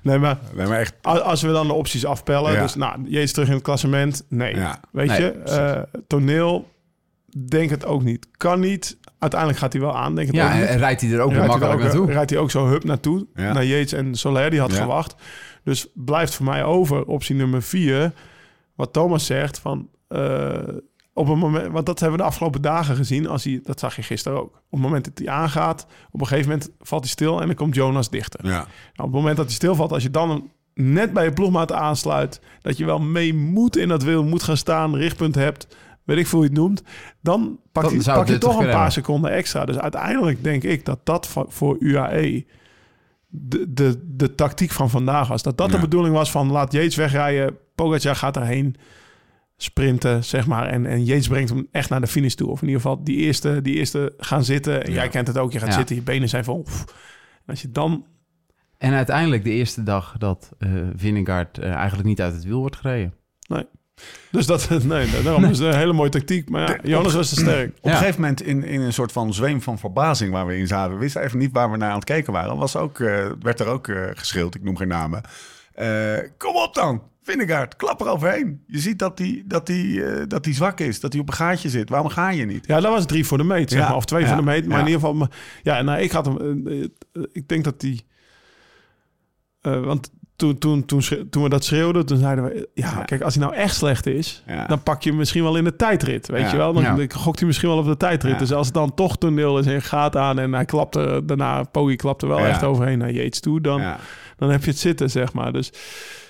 [0.03, 0.95] Nee, maar Nee, maar echt...
[1.03, 2.63] als we dan de opties afpellen, Ja.
[2.63, 4.55] dus nou, Jezus terug in het klassement, nee.
[4.55, 4.81] Ja.
[4.93, 6.69] Weet Nee, je, eh, toneel,
[7.49, 8.27] denk het ook niet.
[8.37, 8.99] Kan niet.
[9.19, 11.73] Uiteindelijk gaat hij wel aan, denk het Ja, en, rijdt hij er ook weer makkelijk
[11.75, 12.13] ook, naartoe.
[12.13, 13.53] Rijdt hij ook zo hup naartoe, Ja.
[13.53, 14.77] naar Yates en Soler, die had Ja.
[14.77, 15.15] verwacht.
[15.65, 18.13] Dus blijft voor mij over optie nummer vier,
[18.75, 19.89] wat Thomas zegt, van...
[20.09, 20.59] eh,
[21.13, 23.29] op een moment, want dat hebben we de afgelopen dagen gezien.
[23.29, 24.47] Als hij, dat zag je gisteren ook.
[24.55, 27.57] Op het moment dat hij aangaat, op een gegeven moment valt hij stil en dan
[27.57, 28.41] komt Jonas dichter.
[28.45, 28.51] Ja.
[28.51, 28.65] Nou,
[28.97, 32.77] op het moment dat hij stilvalt, als je dan net bij je ploegmaat aansluit, dat
[32.77, 35.67] je wel mee moet in dat wiel, moet gaan staan, richtpunt hebt,
[36.07, 36.83] weet ik veel hoe je het noemt,
[37.21, 39.65] dan pak je, pak toch een paar seconden extra.
[39.65, 42.45] Dus uiteindelijk denk ik dat dat voor UAE
[43.29, 45.43] de, de, de tactiek van vandaag was.
[45.43, 45.75] Dat dat Ja.
[45.75, 48.77] de bedoeling was van laat Yates wegrijden, Pogacar gaat erheen
[49.57, 50.67] sprinten, zeg maar.
[50.67, 52.49] En, en Yates brengt hem echt naar de finish toe.
[52.49, 54.85] Of in ieder geval die eerste, die eerste gaan zitten.
[54.85, 54.97] En Ja.
[54.97, 55.75] jij kent het ook, je gaat Ja.
[55.75, 56.63] zitten, je benen zijn vol.
[56.63, 56.85] Pff.
[57.37, 58.05] En als je dan
[58.79, 60.53] En uiteindelijk de eerste dag dat
[60.97, 63.15] Vingegaard eh, eigenlijk niet uit het wiel wordt gereden.
[64.31, 66.49] Dus dat, nee, daarom is een hele mooie tactiek.
[66.51, 67.69] Maar ja, Jonas was te sterk.
[67.69, 67.91] Op Ja.
[67.91, 70.93] een gegeven moment in, in een soort van zweem van verbazing waar we in zaten.
[70.95, 72.57] We wisten even niet waar we naar aan het kijken waren.
[72.57, 75.23] Was ook, eh, werd er ook eh geschreeuwd, ik noem geen namen.
[75.73, 78.63] Eh, kom op dan, Vingegaard, klap er overheen.
[78.67, 81.35] Je ziet dat hij dat die, eh, dat die zwak is, dat hij op een
[81.35, 81.89] gaatje zit.
[81.89, 82.67] Waarom ga je niet?
[82.67, 83.97] Ja, dat was drie voor de meet, zeg Ja, maar.
[83.97, 84.67] Of twee ja, voor de meet.
[84.67, 84.85] Maar ja.
[84.87, 85.29] in ieder geval...
[85.63, 86.67] Ja, nou, ik had hem...
[87.33, 88.07] ik denk dat die...
[89.61, 92.69] eh, want toen, toen, toen, toen we dat schreeuwden, toen zeiden we...
[92.75, 93.03] Ja, Ja.
[93.05, 94.43] kijk, als hij nou echt slecht is...
[94.47, 94.67] Ja.
[94.67, 96.51] dan pak je hem misschien wel in de tijdrit, weet Ja.
[96.51, 96.73] je wel?
[96.73, 98.33] Dan, gokt hij misschien wel op de tijdrit.
[98.33, 98.39] Ja.
[98.39, 100.39] Dus als het dan toch toneel is en gaat aan...
[100.39, 101.63] en hij klapt er daarna...
[101.63, 102.49] Poggi klapt er wel Ja.
[102.49, 103.61] echt overheen naar Yates toe...
[103.61, 103.99] dan, Ja.
[104.37, 105.53] dan heb je het zitten, zeg maar.
[105.53, 105.69] Dus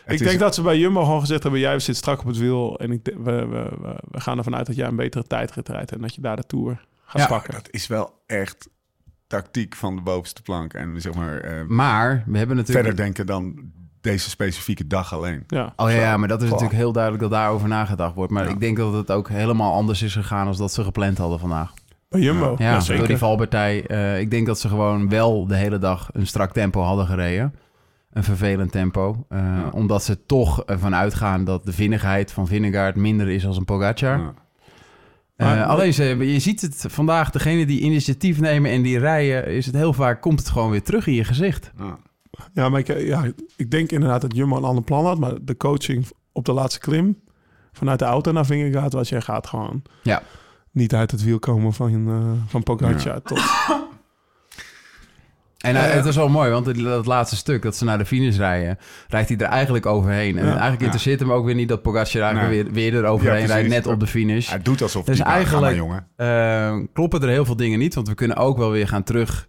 [0.07, 1.61] ik is- denk dat ze bij Jumbo gewoon gezegd hebben...
[1.61, 2.79] jij zit strak op het wiel...
[2.79, 5.93] en ik, we, we, we, we gaan ervan uit dat jij een betere tijdrit rijdt...
[5.93, 7.53] en dat je daar de Tour gaat Ja, pakken.
[7.55, 8.69] Dat is wel echt
[9.27, 10.73] tactiek van de bovenste plank.
[10.75, 12.87] En zeg maar eh, Maar we hebben natuurlijk...
[12.87, 13.55] verder denken dan
[14.07, 15.45] deze specifieke dag alleen.
[15.47, 15.73] Ja.
[15.77, 16.53] Oh ja, ja, maar dat is Goh.
[16.55, 18.33] natuurlijk heel duidelijk dat daarover nagedacht wordt.
[18.33, 18.51] Maar Ja.
[18.51, 21.73] ik denk dat het ook helemaal anders is gegaan als dat ze gepland hadden vandaag.
[22.09, 22.55] Bij Jumbo.
[22.59, 23.07] Ja, Ja, door zeker.
[23.07, 23.87] die valpartij.
[23.87, 27.55] eh, ik denk dat ze gewoon wel de hele dag een strak tempo hadden gereden.
[28.13, 29.25] Een vervelend tempo.
[29.29, 29.69] eh, Ja.
[29.73, 34.19] Omdat ze toch ervan uitgaan dat de vinnigheid van Vingegaard minder is als een Pogacar.
[34.19, 34.35] Ja.
[35.37, 39.47] Eh, Maar- alleen ze, je ziet het vandaag, degene die initiatief nemen en die rijden,
[39.47, 41.73] is het heel vaak, komt het gewoon weer terug in je gezicht.
[41.79, 41.99] Ja.
[42.55, 43.25] Ja, maar ik, ja,
[43.57, 45.19] ik denk inderdaad dat Jumbo een ander plan had.
[45.19, 47.21] Maar de coaching op de laatste klim...
[47.73, 48.93] vanuit de auto naar Vingegaard...
[48.93, 50.23] was jij gaat gewoon Ja.
[50.71, 53.23] niet uit het wiel komen van, eh van Pogacar.
[53.23, 53.41] Tot,
[55.59, 58.07] En eh, het is wel mooi, want het, dat laatste stuk dat ze naar de
[58.07, 60.39] finish rijden, rijdt hij er eigenlijk overheen.
[60.39, 60.51] En Ja.
[60.51, 62.63] eigenlijk interesseert hem ook weer niet dat Pogacar eigenlijk Nee.
[62.65, 64.49] weer, weer eroverheen Ja, rijdt, net op de finish.
[64.49, 65.65] Hij doet alsof Dus hij eigenlijk...
[65.65, 66.83] eigenlijk- maar, jongen.
[66.87, 69.47] Eh, kloppen er heel veel dingen niet, want we kunnen ook wel weer gaan terug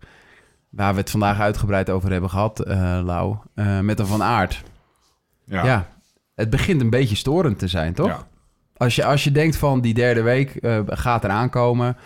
[0.69, 4.63] waar we het vandaag uitgebreid over hebben gehad, eh Lau, eh, met een Van Aert.
[5.45, 5.65] Ja.
[5.65, 5.87] Ja.
[6.35, 8.07] het begint een beetje storend te zijn, toch?
[8.07, 8.27] Ja.
[8.77, 11.97] Als, je, als je denkt van die derde week eh, gaat eraan komen,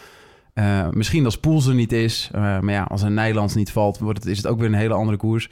[0.91, 4.27] misschien als Poels er niet is, maar ja, als een Nederlands niet valt, wordt het,
[4.27, 5.49] is het ook weer een hele andere koers.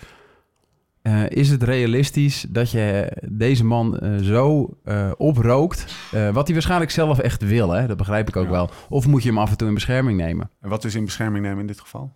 [1.27, 4.69] Is het realistisch dat je deze man zo
[5.17, 7.87] oprookt, wat hij waarschijnlijk zelf echt wil, hè?
[7.87, 8.51] dat begrijp ik ook Ja.
[8.51, 8.69] wel.
[8.89, 10.49] Of moet je hem af en toe in bescherming nemen?
[10.61, 12.11] En wat is in bescherming nemen in dit geval?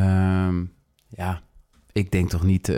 [0.00, 0.64] Ehm,
[1.08, 1.40] ja,
[1.92, 2.76] ik denk toch niet eh,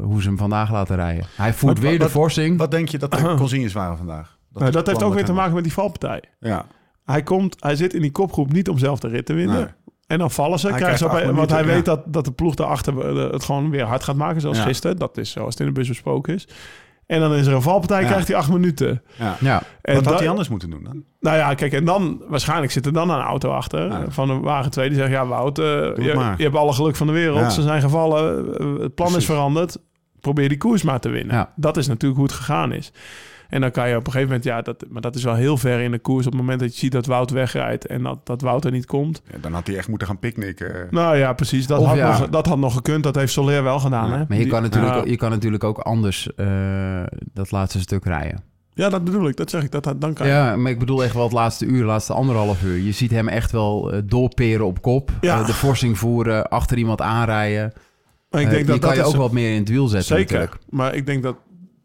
[0.00, 1.24] hoe ze hem vandaag laten rijden.
[1.36, 2.58] Hij voert Wat- weer de forsing.
[2.58, 4.38] Wat denk je dat de consignes waren vandaag?
[4.52, 6.22] Nou, dat heeft ook weer te maken met die valpartij.
[6.40, 6.66] Ja,
[7.04, 9.56] Hij, komt, hij zit in die kopgroep niet om zelf de rit te winnen.
[9.56, 9.66] Nee.
[10.06, 10.66] En dan vallen ze.
[10.68, 13.44] Hij ze krijgt op- acht want hij weet dat, dat de ploeg daarachter eh, het
[13.44, 14.40] gewoon weer hard gaat maken.
[14.40, 14.62] Zoals Ja.
[14.64, 14.96] gisteren.
[14.96, 16.48] Dat is zoals het in de bus besproken is.
[17.10, 18.06] En dan is er een valpartij, Ja.
[18.06, 19.02] krijgt hij acht minuten.
[19.18, 19.36] ja.
[19.40, 21.04] ja, En Wat had hij anders moeten doen dan?
[21.20, 24.04] Nou ja, kijk, en dan waarschijnlijk zit er dan een auto achter Ja.
[24.08, 25.94] van een wagen 2 die zegt: Ja, Wout, je,
[26.36, 27.38] je hebt alle geluk van de wereld.
[27.40, 27.50] Ja.
[27.50, 29.16] Ze zijn gevallen, eh, het plan Precies.
[29.16, 29.76] is veranderd.
[30.20, 31.34] Probeer die koers maar te winnen.
[31.36, 31.52] Ja.
[31.56, 32.92] Dat is natuurlijk hoe het gegaan is.
[33.50, 35.56] En dan kan je op een gegeven moment, ja, dat, maar dat is wel heel
[35.56, 36.26] ver in de koers.
[36.26, 38.86] Op het moment dat je ziet dat Wout wegrijdt en dat, dat Wout er niet
[38.86, 39.22] komt.
[39.32, 40.86] Ja, dan had hij echt moeten gaan picknicken.
[40.90, 41.66] Nou ja, precies.
[41.66, 42.18] Dat, Of had, ja.
[42.18, 43.02] nog, dat had nog gekund.
[43.02, 44.08] Dat heeft Soler wel gedaan.
[44.10, 44.16] Ja.
[44.16, 44.24] Hè?
[44.28, 48.42] maar je Die- kan, natuurlijk, je kan natuurlijk ook anders eh, dat laatste stuk rijden.
[48.74, 49.36] Ja, dat bedoel ik.
[49.36, 49.70] Dat zeg ik.
[49.70, 50.32] Dat, dat- dan kan je.
[50.32, 52.76] Ja, maar ik bedoel echt wel het laatste uur, het laatste anderhalf uur.
[52.78, 55.10] Je ziet hem echt wel eh, doorperen op kop.
[55.20, 55.40] Ja.
[55.40, 57.72] Eh, de forsing voeren, achter iemand aanrijden.
[58.30, 59.86] Maar ik denk die dat kan dat je is- ook wat meer in het wiel
[59.88, 60.38] zetten Zeker.
[60.38, 60.62] natuurlijk.
[60.70, 61.36] Maar ik denk dat,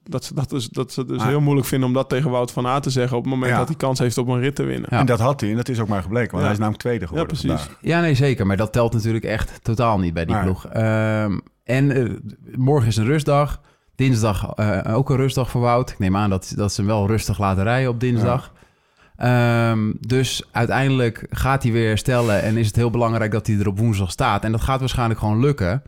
[0.09, 2.51] dat, ze, dat, is, dat ze het dus heel moeilijk vinden om dat tegen Wout
[2.51, 3.17] van Aert te zeggen...
[3.17, 3.57] op het moment Ja.
[3.57, 4.87] dat hij kans heeft op een rit te winnen.
[4.91, 4.99] Ja.
[4.99, 6.31] En dat had hij, en dat is ook maar gebleken.
[6.31, 6.43] Want Ja.
[6.43, 7.61] hij is namelijk tweede geworden Ja, precies.
[7.61, 7.79] vandaag.
[7.81, 8.45] Ja, nee, zeker.
[8.45, 10.65] Maar dat telt natuurlijk echt totaal niet bij die ploeg.
[10.67, 12.13] Ehm, en eh,
[12.57, 13.61] morgen is een rustdag.
[13.95, 15.89] Dinsdag eh, ook een rustdag voor Wout.
[15.89, 18.51] Ik neem aan dat, dat ze hem wel rustig laten rijden op dinsdag.
[19.15, 22.41] Ehm, dus uiteindelijk gaat hij weer herstellen.
[22.41, 24.43] En is het heel belangrijk dat hij er op woensdag staat.
[24.43, 25.81] En dat gaat waarschijnlijk gewoon lukken.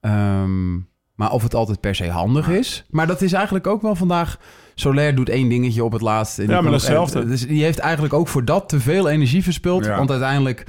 [0.00, 0.74] Ehm,
[1.16, 2.84] maar of het altijd per se handig is.
[2.90, 4.38] Maar dat is eigenlijk ook wel vandaag.
[4.74, 6.38] Soler doet één dingetje op het laatst.
[6.38, 7.26] En Ja, maar hetzelfde.
[7.26, 9.84] Dus die heeft eigenlijk ook voor dat te veel energie verspild.
[9.84, 9.96] Ja.
[9.96, 10.66] Want uiteindelijk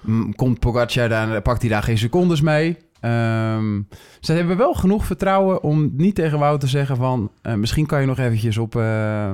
[0.00, 2.76] mm, komt Pogacar daar, pakt hij daar geen secondes mee.
[3.00, 3.80] Ehm,
[4.20, 7.30] ze hebben wel genoeg vertrouwen om niet tegen Wout te zeggen van...
[7.42, 9.30] eh, misschien kan je nog eventjes op, eh,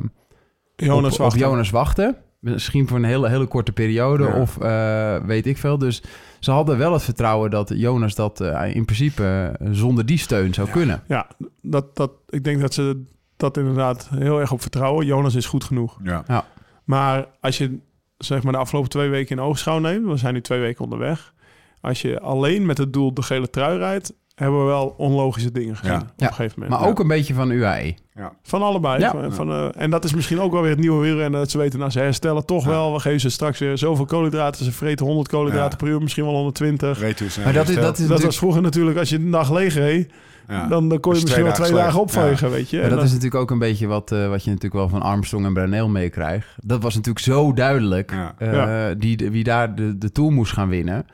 [0.77, 1.40] Jonas op, op wachten.
[1.40, 2.16] Jonas wachten.
[2.44, 4.40] Misschien voor een hele, hele korte periode Ja.
[4.40, 5.78] of eh, weet ik veel.
[5.78, 6.02] Dus
[6.40, 10.54] ze hadden wel het vertrouwen dat Jonas dat eh, in principe eh, zonder die steun
[10.54, 11.02] zou kunnen.
[11.09, 11.26] Ja,
[11.62, 13.02] dat, dat, ik denk dat ze
[13.37, 15.07] dat inderdaad heel erg op vertrouwen.
[15.07, 15.98] Jonas is goed genoeg.
[16.02, 16.44] Ja.
[16.85, 17.78] Maar als je
[18.18, 20.07] zeg maar de afgelopen twee weken in oogschouw neemt...
[20.07, 21.35] we zijn nu twee weken onderweg...
[21.80, 24.14] als je alleen met het doel de gele trui rijdt...
[24.35, 26.01] hebben we wel onlogische dingen gezien Ja.
[26.01, 26.81] op Ja, een gegeven moment.
[26.81, 27.94] Maar ook een beetje van UAE.
[28.42, 29.01] Van allebei.
[29.01, 29.11] Ja.
[29.11, 31.40] Van, van, eh, en dat is misschien ook wel weer het nieuwe wielrennen.
[31.40, 32.70] Dat ze weten, nou, ze herstellen toch Ja.
[32.70, 32.92] wel.
[32.92, 34.64] We geven ze straks weer zoveel koolhydraten.
[34.64, 35.85] Ze vreten 100 koolhydraten Ja.
[35.85, 36.99] per uur, misschien wel 120.
[36.99, 39.53] Weet u, Maar dat is, dat is Dat was vroeger natuurlijk, als je een dag
[39.53, 40.12] leeg reed...
[40.49, 40.66] ja.
[40.68, 42.77] dan, dan kon je Dus misschien wel twee dagen dagen opvegen, weet je.
[42.77, 44.88] maar En dat dan- is natuurlijk ook een beetje wat, eh, wat je natuurlijk wel
[44.88, 46.47] van Armstrong en Brunel meekrijgt.
[46.62, 48.35] Dat was natuurlijk zo duidelijk Ja.
[48.38, 48.94] eh, Ja.
[48.94, 51.07] die, wie daar de, de Tour moest gaan winnen.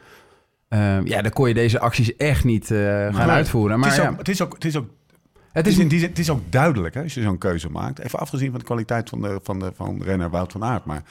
[0.71, 2.79] Ehm, ja, dan kon je deze acties echt niet eh,
[3.15, 3.79] gaan uitvoeren.
[3.79, 4.89] Maar het, is ja, ook, het, is ook, het is ook
[5.37, 7.39] het Het is is, in die zin- het is ook duidelijk hè, als je zo'n
[7.39, 7.99] keuze maakt.
[7.99, 10.85] Even afgezien van de kwaliteit van, de, van, de, van renner Wout van Aert.
[10.85, 11.03] Maar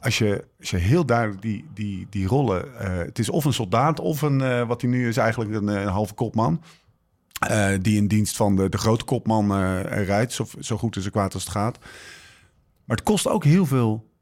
[0.00, 2.78] als je, als je heel duidelijk die, die, die rollen...
[2.78, 5.66] eh, het is of een soldaat of een, eh, wat hij nu is eigenlijk een,
[5.66, 6.62] een halve kopman.
[7.80, 10.32] die in dienst van de, de grote kopman rijdt.
[10.32, 11.78] Zo, zo goed en zo kwaad als het gaat.
[12.84, 14.12] Maar het kost ook heel veel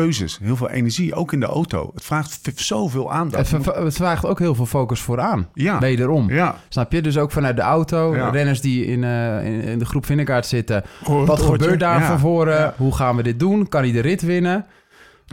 [0.00, 0.38] keuzes.
[0.42, 1.90] Heel veel energie, ook in de auto.
[1.94, 3.50] Het vraagt zoveel aandacht.
[3.50, 5.48] het, vraagt ook heel veel focus vooraan.
[5.54, 6.30] ja, Wederom.
[6.30, 7.02] ja, Snap je?
[7.02, 8.14] Dus ook vanuit de auto.
[8.16, 8.28] Ja.
[8.30, 10.84] Renners die in, eh, in, in de groep Vindegaard zitten.
[11.04, 12.74] Hoor- Wat gebeurt daar van voren?
[12.76, 13.68] Hoe gaan we dit doen?
[13.68, 14.66] Kan hij de rit winnen?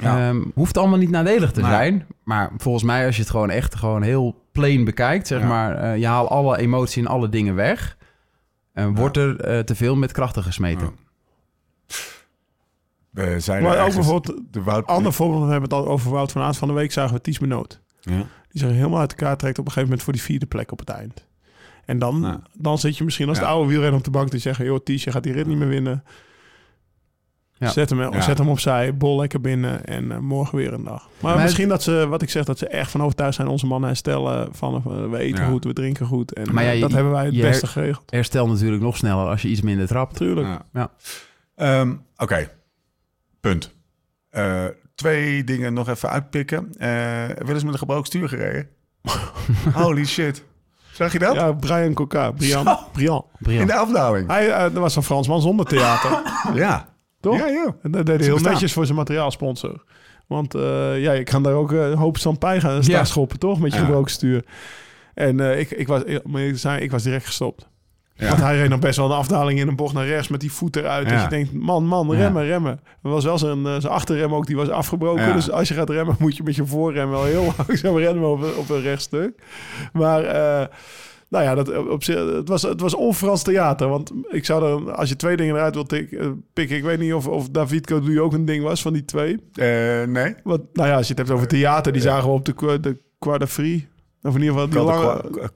[0.02, 2.08] Ehm, hoeft allemaal niet nadelig te zijn.
[2.24, 5.98] Maar volgens mij, als je het gewoon echt gewoon heel plain bekijkt, zeg maar, eh,
[5.98, 7.98] je haalt alle emotie en alle dingen weg.
[8.74, 10.90] En wordt er eh, te veel met krachten gesmeten.
[13.14, 14.88] We zeiden Maar ook bijvoorbeeld, de Wout...
[14.88, 16.58] ander voorbeeld, we hebben het al over Wout van Aert.
[16.58, 17.80] Van de week zagen we Ties Benoot.
[18.02, 18.12] Ja.
[18.50, 20.80] Die zich helemaal uit elkaar trekt op een gegeven moment voor die vierde plek op
[20.80, 21.28] het eind.
[21.86, 23.50] En dan, dan zit je misschien als de Ja.
[23.50, 24.66] oude wielrenner op de bank te zeggen...
[24.66, 26.04] joh, Ties, je gaat die rit niet meer winnen.
[27.58, 27.70] Ja.
[27.70, 28.22] Zet, hem, Ja.
[28.22, 31.10] zet hem opzij, bol lekker binnen en eh, morgen weer een dag.
[31.20, 33.48] Maar, Maar- misschien dat ze, wat ik zeg, dat ze echt van overtuigd zijn...
[33.48, 35.50] onze mannen herstellen van eh, we eten Ja.
[35.50, 36.34] goed, we drinken goed.
[36.34, 38.12] En Maar ja, eh, je- dat hebben wij het beste geregeld.
[38.12, 40.16] Herstel natuurlijk nog sneller als je iets minder trapt.
[40.16, 40.48] Tuurlijk.
[40.48, 40.62] Ja.
[40.74, 40.92] Ja.
[41.56, 42.50] Ehm, Oké,
[43.44, 43.72] punt.
[44.30, 46.70] Eh, twee dingen nog even uitpikken.
[46.78, 46.90] Eh
[47.28, 48.68] wel eens met een gebroken stuur gereden?
[49.74, 50.44] Holy shit.
[50.92, 51.36] Zag je dat?
[51.36, 53.26] Ja, Brian Coca, Brian, Brian.
[53.32, 53.68] In Brian.
[53.68, 54.28] de afdauwing.
[54.28, 56.22] Hij er was een Fransman zonder theater.
[56.64, 56.90] Ja.
[57.20, 57.38] Toch?
[57.38, 57.76] Ja, ja.
[57.82, 58.52] En dat deed hij heel bestaan.
[58.52, 59.84] netjes voor zijn materiaalsponsor.
[60.28, 63.04] Want eh, ja, je kan daar ook een hoop stampij gaan staan Ja.
[63.04, 63.60] schoppen, toch?
[63.60, 63.86] Met je Ja.
[63.86, 64.46] gebroken stuur.
[65.14, 67.70] En eh, ik, ik, was, ik, ik was direct gestopt.
[68.16, 68.28] Ja.
[68.28, 70.52] Want hij reed nog best wel een afdaling in een bocht naar rechts met die
[70.52, 71.08] voet eruit.
[71.10, 71.14] Ja.
[71.14, 72.80] Dus je denkt, man, man, remmen, remmen.
[73.04, 75.28] Er was wel zijn, eh, zijn achterrem ook, die was afgebroken.
[75.28, 75.34] Ja.
[75.34, 78.42] Dus als je gaat remmen, moet je met je voorrem wel heel langzaam remmen op,
[78.42, 79.42] een- op een rechtstuk.
[79.94, 80.24] Maar...
[80.24, 80.68] eh,
[81.30, 83.88] nou ja, dat, op zich, het, was, het was on-Frans theater.
[83.90, 86.78] Want ik zou er, als je twee dingen eruit wilt eh, pikken...
[86.78, 89.40] ik weet niet of, of David Codu ook een ding was van die twee.
[89.54, 90.36] Eh, nee.
[90.44, 91.92] Want, nou ja, als je het hebt over theater...
[91.94, 93.88] die zagen we op de, de Quadra Free.
[94.24, 95.52] Of in ieder geval die lange...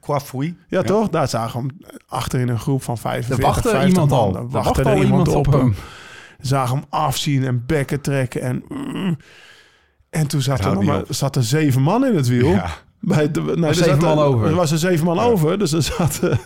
[0.00, 0.56] Coifoui.
[0.68, 1.08] Ja, toch?
[1.08, 4.18] Daar zagen we hem achter in een groep van 45, Er wachtte 50 iemand man.
[4.18, 4.32] al.
[4.32, 5.74] Wachtte wachtte er al iemand op hem.
[6.40, 8.40] Zagen hem afzien en bekken trekken.
[8.40, 9.16] En, mm.
[10.10, 12.48] en toen zat er, nog maar, zat er zeven man in het wiel.
[12.48, 12.70] Ja.
[13.00, 14.46] Bij de, nee, er zeven man over.
[14.46, 15.58] Er was er zeven man over.
[15.58, 16.38] Dus er zaten...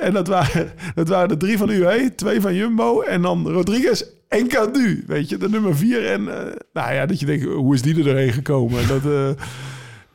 [0.00, 3.00] En dat waren, dat waren de drie van UE, twee van Jumbo...
[3.00, 5.04] en dan Rodriguez en Cadu.
[5.06, 6.06] Weet je, de nummer vier.
[6.06, 8.88] En eh, nou ja, dat je denkt, hoe is die er doorheen gekomen?
[8.88, 9.44] Dat, eh,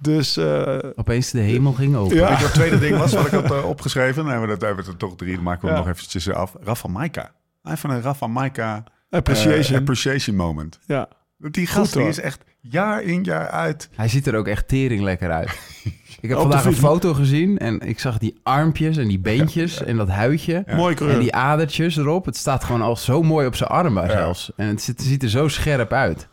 [0.04, 0.38] dus...
[0.38, 2.16] eh, Opeens de hemel ging open.
[2.16, 2.22] Ja.
[2.30, 4.16] Weet je wat het tweede ding was wat ik had eh, opgeschreven?
[4.24, 5.36] Dan hebben we dat hebben we er toch drie.
[5.36, 5.78] Dan maken we Ja.
[5.80, 6.56] nog eventjes af.
[6.64, 7.32] Rafa Maika.
[7.64, 9.74] Even een Rafa Maika appreciation.
[9.74, 10.80] eh, appreciation moment.
[10.86, 11.08] ja.
[11.38, 13.90] Die gast die is echt jaar in jaar uit.
[13.96, 15.50] Hij ziet er ook echt tering lekker uit.
[16.22, 19.98] Ik heb vandaag een foto gezien en ik zag die armpjes en die beentjes en
[19.98, 20.64] dat huidje.
[20.76, 20.96] Mooi.
[20.96, 22.26] En die adertjes erop.
[22.26, 24.52] Het staat gewoon al zo mooi op zijn armen zelfs.
[24.56, 26.28] En het ziet, ziet er zo scherp uit.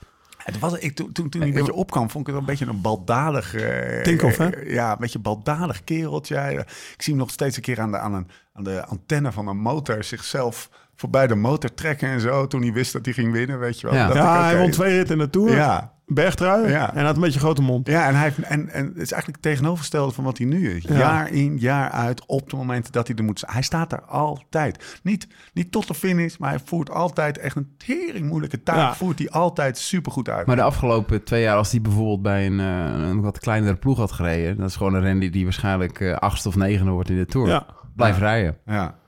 [0.45, 2.67] Het was, ik, toen, toen, toen hij een beetje opkwam, vond ik het een beetje
[2.67, 3.55] een baldadig...
[3.55, 4.49] eh, Tinkoff, hè?
[4.67, 6.37] ja, een beetje een baldadig kereltje.
[6.37, 9.33] Eh, Ik zie hem nog steeds een keer aan de, aan, een, aan de antenne
[9.33, 12.47] van een motor zichzelf voorbij de motor trekken en zo.
[12.47, 13.97] Toen hij wist dat hij ging winnen, weet je wel.
[13.97, 14.15] Ja.
[14.15, 15.55] Ja, hij won twee ritten in de Tour.
[15.55, 16.69] Ja, Bergtrui.
[16.69, 16.89] Ja.
[16.89, 17.87] En hij had een beetje een grote mond.
[17.87, 20.75] Ja, en, hij heeft, en, en het is eigenlijk het tegenovergestelde van wat hij nu
[20.75, 20.83] is.
[20.83, 20.99] Ja.
[20.99, 23.53] Jaar in, jaar uit, op de momenten dat hij er moet zijn.
[23.53, 25.01] Hij staat er altijd.
[25.03, 28.77] Niet, niet tot de finish, maar hij voert altijd echt een tering moeilijke taak.
[28.77, 28.95] Ja.
[28.95, 30.47] Voert hij altijd supergoed uit.
[30.47, 33.99] Maar de afgelopen twee jaar, als hij bijvoorbeeld bij een, eh, een wat kleinere ploeg
[33.99, 34.57] had gereden...
[34.57, 37.49] dat is gewoon een renner die waarschijnlijk eh, achtste of negende wordt in de Tour.
[37.49, 37.67] Ja.
[37.97, 38.57] Blijf rijden.
[38.67, 38.99] Ja.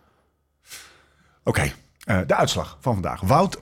[1.45, 1.73] Oké,
[2.05, 3.21] eh, de uitslag van vandaag.
[3.21, 3.61] Wout,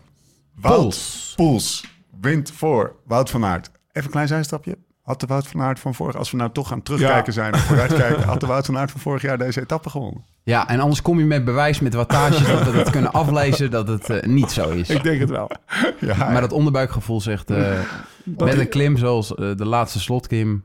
[0.55, 1.33] Wout Poels.
[1.37, 1.85] Poels
[2.21, 3.71] wint voor Wout van Aert.
[3.89, 4.79] Even een klein zijstapje.
[5.03, 6.17] Had de Wout van Aert van vorig...
[6.17, 7.33] Als we nou toch gaan terugkijken Ja.
[7.33, 8.23] zijn of vooruitkijken...
[8.23, 10.25] had de Wout van Aert van vorig jaar deze etappe gewonnen.
[10.43, 12.47] Ja, en anders kom je met bewijs, met wattages...
[12.47, 14.91] dat we dat kunnen aflezen dat het eh, niet zo is.
[14.91, 15.51] Ik denk het wel.
[16.01, 17.51] Ja, Maar dat onderbuikgevoel zegt...
[17.51, 17.81] eh,
[18.25, 20.65] met een klim zoals eh, de laatste slotklim...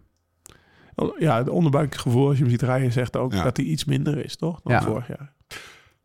[1.17, 3.43] Ja, het onderbuikgevoel als je hem ziet rijden zegt ook Ja.
[3.43, 4.59] dat hij iets minder is, toch?
[4.63, 4.81] Dan Ja.
[4.81, 5.33] vorig jaar.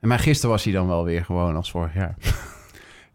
[0.00, 2.14] En maar gisteren was hij dan wel weer gewoon als vorig jaar.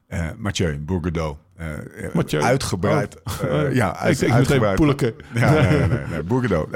[0.08, 1.36] Eh, Mathieu Bourgodeau.
[1.56, 2.41] Eh, Mathieu.
[2.41, 3.22] Uitgebreid.
[3.24, 3.62] Oh.
[3.62, 4.76] eh, ja, ik uit, meteen uitgebreid.
[4.76, 5.16] Poeleke.
[5.34, 6.24] Ja, nee, nee, nee, nee.
[6.24, 6.68] Bourgodeau.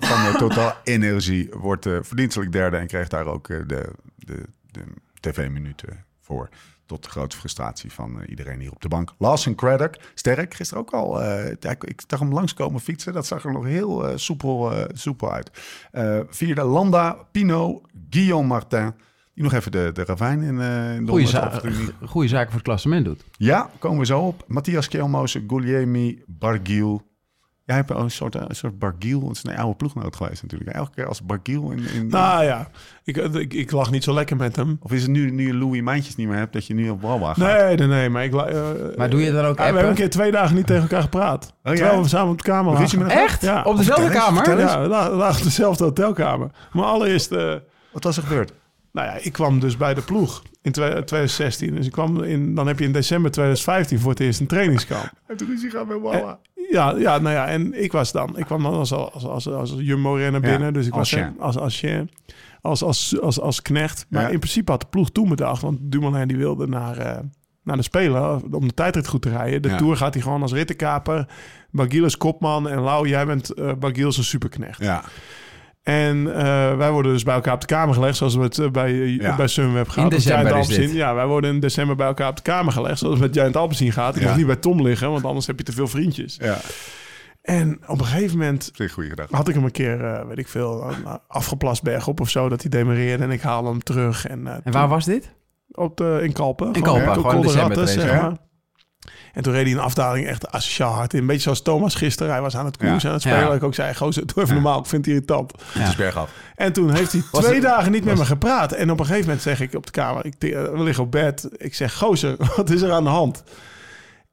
[0.00, 4.82] van Totaal Energie wordt verdienstelijk derde en kreeg daar ook de, de, de
[5.20, 6.48] tv-minuten voor.
[6.86, 9.14] Tot de grote frustratie van iedereen hier op de bank.
[9.18, 11.22] Lawson Craddock, sterk, gisteren ook al.
[11.22, 13.12] ja, ik, ik zag hem langskomen fietsen.
[13.12, 15.50] Dat zag er nog heel soepel, soepel uit.
[16.28, 18.94] Vierde Landa, Pino, Guillaume Martin.
[19.34, 21.60] Die nog even de, de ravijn in, eh in de Goeie, 100 za- af en
[21.60, 23.24] toe niet- goeie zaken voor het klassement doet.
[23.32, 24.44] ja, komen we zo op.
[24.46, 27.08] Matthias Kelmoze, Guglielmi, Bargiel.
[27.64, 29.28] Jij hebt een soort, een soort Bargiel.
[29.28, 30.70] Het is een oude ploeggenoot geweest natuurlijk.
[30.70, 31.84] Elke keer als Bargiel in...
[31.94, 32.68] in Nou ja,
[33.04, 34.76] ik, ik, ik lag niet zo lekker met hem.
[34.80, 37.02] Of is het nu, nu je Louis Mijntjes niet meer hebt, dat je nu op
[37.02, 37.36] Wawa gaat?
[37.36, 38.08] Nee, nee, nee.
[38.08, 38.60] Maar, ik, eh,
[38.96, 41.54] Maar doe je dan ook we hebben een keer twee dagen niet tegen elkaar gepraat.
[41.62, 41.72] ja?
[41.74, 43.10] Terwijl we samen op de kamer lagen.
[43.10, 43.42] Echt?
[43.42, 43.62] Ja.
[43.62, 44.58] Op dezelfde kamer?
[44.58, 46.50] Ja, we lagen, op dezelfde hotelkamer.
[46.72, 47.32] Maar allereerst...
[47.32, 47.54] eh,
[47.92, 48.52] Wat was er gebeurd?
[48.92, 51.74] Nou ja, ik kwam dus bij de ploeg in twe- 2016.
[51.74, 55.12] Dus ik kwam in, dan heb je in december 2015 voor het eerst een trainingskamp.
[55.26, 56.38] En toen ruzie gaat met Wawa.
[56.70, 59.74] Ja, ja, nou ja, en ik was dan, ik kwam dan als, als, als, als
[59.78, 60.72] Jumbo-renner Ja, binnen.
[60.72, 61.34] Dus ik als was chien.
[61.40, 62.10] als, als, chien,
[62.60, 64.06] als, als, als, als knecht.
[64.08, 64.28] Maar Ja.
[64.28, 67.18] in principe had de ploeg toen bedacht, want Dumoulin die wilde naar, eh,
[67.62, 69.62] naar de Spelen om de tijdrit goed te rijden.
[69.62, 69.76] De Ja.
[69.76, 71.26] Tour gaat hij gewoon als rittenkaper.
[71.70, 74.82] Bagiel is kopman en Lau, jij bent eh Bagiel een superknecht.
[74.82, 75.04] Ja,
[75.90, 78.70] En eh, wij worden dus bij elkaar op de kamer gelegd, zoals we het eh,
[78.70, 79.36] bij, eh, Ja.
[79.36, 80.04] bij Sunweb gaan.
[80.04, 80.92] In december is dit.
[80.92, 83.56] Ja, wij worden in december bij elkaar op de kamer gelegd, zoals het met Giant
[83.56, 84.16] Alpecin gaat.
[84.16, 84.28] Ik Ja.
[84.28, 86.36] mag niet bij Tom liggen, want anders heb je te veel vriendjes.
[86.40, 86.58] ja.
[87.42, 88.72] En op een gegeven moment
[89.30, 92.48] had ik hem een keer, eh, weet ik veel, een afgeplast berg op of zo,
[92.48, 94.26] dat hij demereerde en ik haalde hem terug.
[94.26, 95.32] En, eh, En waar was dit?
[95.70, 96.72] op de, in Kalpen.
[96.72, 98.22] In Kalpen, gewoon in december Rattes, race, zeg ja.
[98.22, 98.36] maar.
[99.32, 101.20] En toen reed hij een afdaling echt asociaal hard in.
[101.20, 102.32] Een beetje zoals Thomas gisteren.
[102.32, 103.08] Hij was aan het koers Ja.
[103.08, 103.40] aan het spelen.
[103.40, 103.52] Ja.
[103.52, 104.78] Ik ook zei, gozer, doe even normaal.
[104.80, 105.52] Ik vind het irritant.
[105.72, 106.30] Het is bergaf.
[106.56, 108.72] En toen heeft hij Was twee het- dagen niet met me gepraat.
[108.72, 111.48] En op een gegeven moment zeg ik op de kamer, ik, we liggen op bed.
[111.56, 113.42] Ik zeg, gozer, wat is er aan de hand?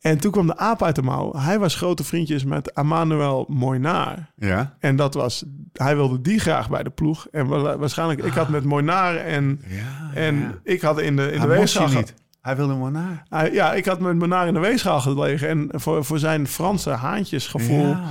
[0.01, 1.35] En toen kwam de aap uit de mouw.
[1.35, 4.31] Hij was grote vriendjes met Emmanuel Moynaar.
[4.35, 4.75] Ja?
[4.79, 5.43] En dat was,
[5.73, 7.27] hij wilde die graag bij de ploeg.
[7.31, 10.11] En wa- waarschijnlijk, ik had met Moynaar en, Ja.
[10.13, 11.87] en ik had in de, in de Hij weegschaal...
[11.87, 12.13] niet.
[12.47, 13.23] Hij wilde hem wel naar.
[13.29, 15.49] Hij- ja, ik had met Moynaar in de weegschaal gelegen.
[15.49, 18.03] En voor, voor zijn Franse haantjesgevoel Ja.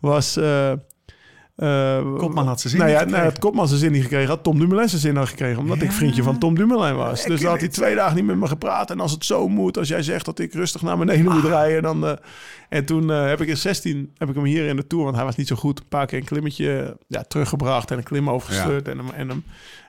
[0.00, 0.36] was...
[0.36, 0.70] eh,
[1.56, 4.42] eh, Kopman had zijn zin nou ja, nou, het Kopman zijn zin niet gekregen had.
[4.42, 5.58] Tom Dumoulin zijn zin had gekregen.
[5.62, 7.24] Omdat ik vriendje van Tom Dumoulin was.
[7.24, 8.90] Dus dan had hij twee dagen niet met me gepraat.
[8.90, 11.82] En als het zo moet, als jij zegt dat ik rustig naar beneden moet rijden.
[11.82, 12.12] Dan, eh,
[12.70, 15.04] en toen eh, heb ik in 16 heb ik hem hier in de Tour.
[15.04, 15.78] Want hij was niet zo goed.
[15.78, 17.90] Een paar keer een klimmetje eh, ja, teruggebracht.
[17.90, 18.88] En een klim overgestuurd.
[18.88, 19.44] En, hem, en, hem,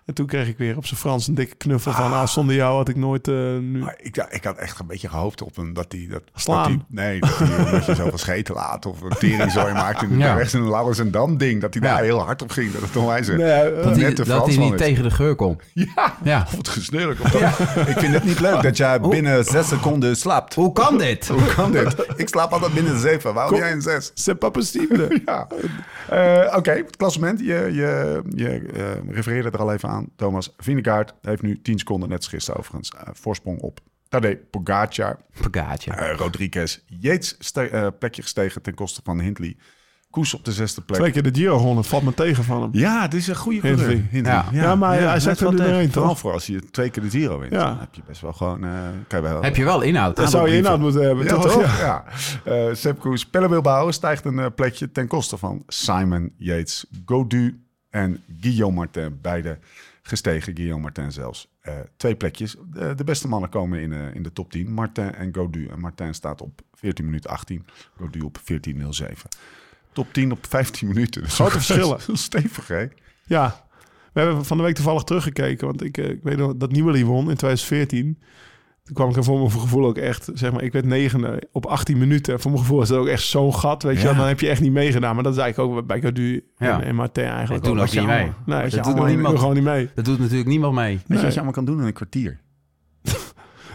[0.05, 2.13] en toen kreeg ik weer op zijn Frans een dikke knuffel van...
[2.13, 3.79] Ah, zonder jou had ik nooit eh, nu...
[3.79, 6.57] Maar ik, ja, ik had echt een beetje gehoopt op hem dat hij dat Slaan.
[6.57, 10.35] dat hij- nee, dat beetje zoveel scheten laat of een teringzooi maakt in de Ja.
[10.35, 11.61] weg en een Laurens en Dam ding.
[11.61, 12.03] dat hij daar Ja.
[12.03, 12.71] heel hard op ging.
[12.71, 14.79] Dat het onwijs Nee, eh, Dat hij, nette dat hij niet is.
[14.79, 15.59] tegen de geur kon.
[15.95, 16.41] Ja, Ja.
[16.47, 17.19] of het gesnurk.
[17.21, 17.87] Of dat.
[17.87, 20.53] Ik vind het niet leuk dat jij binnen zes seconden slaapt.
[20.55, 21.27] Hoe kan dit?
[21.27, 21.95] Hoe kan dit?
[22.15, 23.33] Ik slaap altijd binnen de zeven.
[23.33, 23.61] Waarom Kom.
[23.61, 24.11] jij in zes?
[24.13, 25.21] C'est pas possible.
[25.25, 25.47] Ja.
[26.09, 27.39] Eh, Oké, het klassement.
[27.39, 30.09] Je, je, je eh, refereerde er al even aan.
[30.15, 35.17] Thomas Vingegaard heeft nu 10 seconden, net als gisteren overigens, eh, voorsprong op Tadej Pogacar.
[35.85, 39.57] Eh, Rodriguez Yates eh, plekje gestegen ten koste van Hindley.
[40.11, 40.99] Koes op de zesde plek.
[40.99, 41.83] Twee keer de Giro gewonnen.
[41.83, 42.69] Valt me tegen van hem.
[42.73, 43.85] Ja, dit is een goede Hindley.
[43.87, 44.05] coureur.
[44.11, 44.33] Hindley.
[44.33, 44.45] Ja.
[44.51, 45.93] Ja, maar hij zet er doorheen, toch?
[45.93, 47.51] Vooral voor als je twee keer de Giro wint.
[47.51, 47.65] Ja.
[47.65, 48.63] Dan heb je best wel gewoon...
[48.63, 48.69] eh,
[49.07, 50.15] kan je wel, Heb je wel inhoud.
[50.15, 50.71] Dat zou je brieven.
[50.71, 51.51] inhoud moeten hebben, Ja, toch?
[51.51, 51.79] toch?
[51.79, 52.03] Ja.
[52.45, 52.51] Ja.
[52.67, 57.63] Eh Sepp Koes, Pelle Bilbao stijgt een eh, plekje ten koste van Simon Yates, Godu
[57.89, 59.19] en Guillaume Martin.
[59.21, 59.59] Beide
[60.01, 61.47] gestegen, Guillaume Martin zelfs.
[61.61, 62.55] Eh, twee plekjes.
[62.73, 64.71] De, de beste mannen komen in, in de top 10.
[64.73, 65.67] Martin en Godu.
[65.67, 67.65] En Martin staat op 14 minuten 18.
[67.97, 69.07] Godu op 14.07.
[69.93, 71.21] Top 10 op 15 minuten.
[71.21, 71.97] Dus Grote verschillen.
[72.07, 72.85] Dat Stevig, hè?
[73.25, 73.65] Ja,
[74.13, 75.67] we hebben van de week toevallig teruggekeken.
[75.67, 78.19] Want ik, eh, ik weet nog dat Nibali won in 2014.
[78.83, 81.65] Toen kwam ik er voor mijn gevoel ook echt, zeg maar, ik werd negende op
[81.65, 82.39] 18 minuten.
[82.39, 84.13] Voor mijn gevoel is dat ook echt zo'n gat, weet je Ja.
[84.13, 85.13] Dan heb je echt niet meegedaan.
[85.15, 86.79] Maar dat is eigenlijk ook bij Godu Ja.
[86.79, 87.63] en, en Martin eigenlijk.
[87.63, 87.87] Dat doen ook.
[87.87, 88.31] ook niet mee.
[88.45, 89.39] Nee, Dat dat doet doet niemand.
[89.39, 89.89] gewoon niet mee.
[89.95, 90.91] Dat doet natuurlijk niemand mee.
[90.95, 91.17] Weet je Nee.
[91.21, 92.39] wat je allemaal kan doen in een kwartier?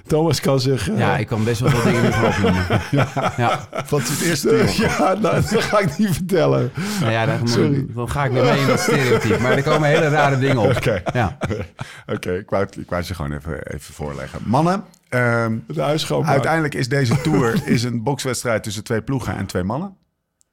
[0.07, 0.97] Thomas kan zich...
[0.97, 2.65] Ja, ik kan best wel veel dingen ervan opnoemen.
[3.37, 3.69] Ja.
[3.89, 6.73] Wat is het eerste ja, nou, dat ga ik niet vertellen.
[7.01, 7.87] Nou ja, dan, Sorry.
[7.89, 9.39] dan ga ik weer mee in dat stereotype.
[9.41, 10.77] Maar er komen hele rare dingen op.
[10.77, 11.37] Oké, Ja.
[12.15, 14.41] Oké, ik, wou het, ik wou je gewoon even, even voorleggen.
[14.45, 15.83] Mannen, ehm, De
[16.25, 19.97] uiteindelijk is deze tour is een bokswedstrijd tussen twee ploegen en twee mannen.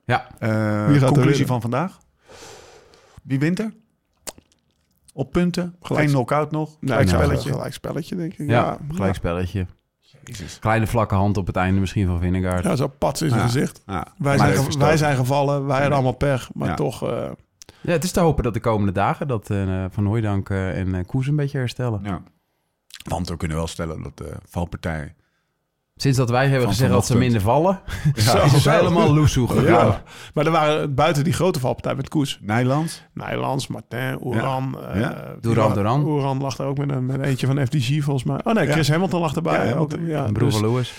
[0.05, 0.27] ja.
[0.39, 0.49] Eh,
[0.87, 1.97] Wie gaat er conclusie van vandaag?
[3.23, 3.73] Wie wint er?
[5.13, 5.75] Op punten?
[5.81, 6.69] Gelijk- Geen knock-out nog?
[6.79, 7.51] Nee, Gelijk nou, spelletje?
[7.51, 8.49] Gelijk spelletje, denk ik.
[8.49, 9.65] Ja, gelijk spelletje.
[10.25, 10.59] Jezus.
[10.59, 12.63] Kleine vlakke hand op het einde misschien van Vinnegaard.
[12.63, 13.45] Ja, zo pats in zijn Ja.
[13.47, 13.81] gezicht.
[13.85, 16.49] Ja, Wij maar zijn, wij zijn gevallen, wij hadden allemaal pech.
[16.53, 16.75] Maar Ja.
[16.75, 17.29] toch, eh,
[17.81, 21.05] Ja, het is te hopen dat de komende dagen dat eh, Van Hooijdonk eh, en
[21.05, 21.99] Koes een beetje herstellen.
[22.03, 22.21] Ja.
[23.09, 25.15] Want we kunnen wel stellen dat de valpartij...
[25.95, 27.79] Sinds dat wij hebben gezegd dat ze minder vallen,
[28.13, 29.85] Ja, is het helemaal loesoe gegaan.
[29.87, 30.03] ja.
[30.33, 32.39] Maar er waren buiten die grote valpartij met Koes.
[32.41, 33.07] Nijland?
[33.13, 34.77] Nijlands, Martin, Oeran.
[34.81, 34.87] Ja.
[34.93, 35.25] eh, Ja.
[35.41, 36.03] die Duran.
[36.05, 38.39] Oeran lag er ook met een, met eentje van FDG volgens mij.
[38.43, 39.67] Oh nee, Chris Hamilton lag erbij.
[39.67, 40.93] Ja, ook, ja, Een broer dus- van Lewis.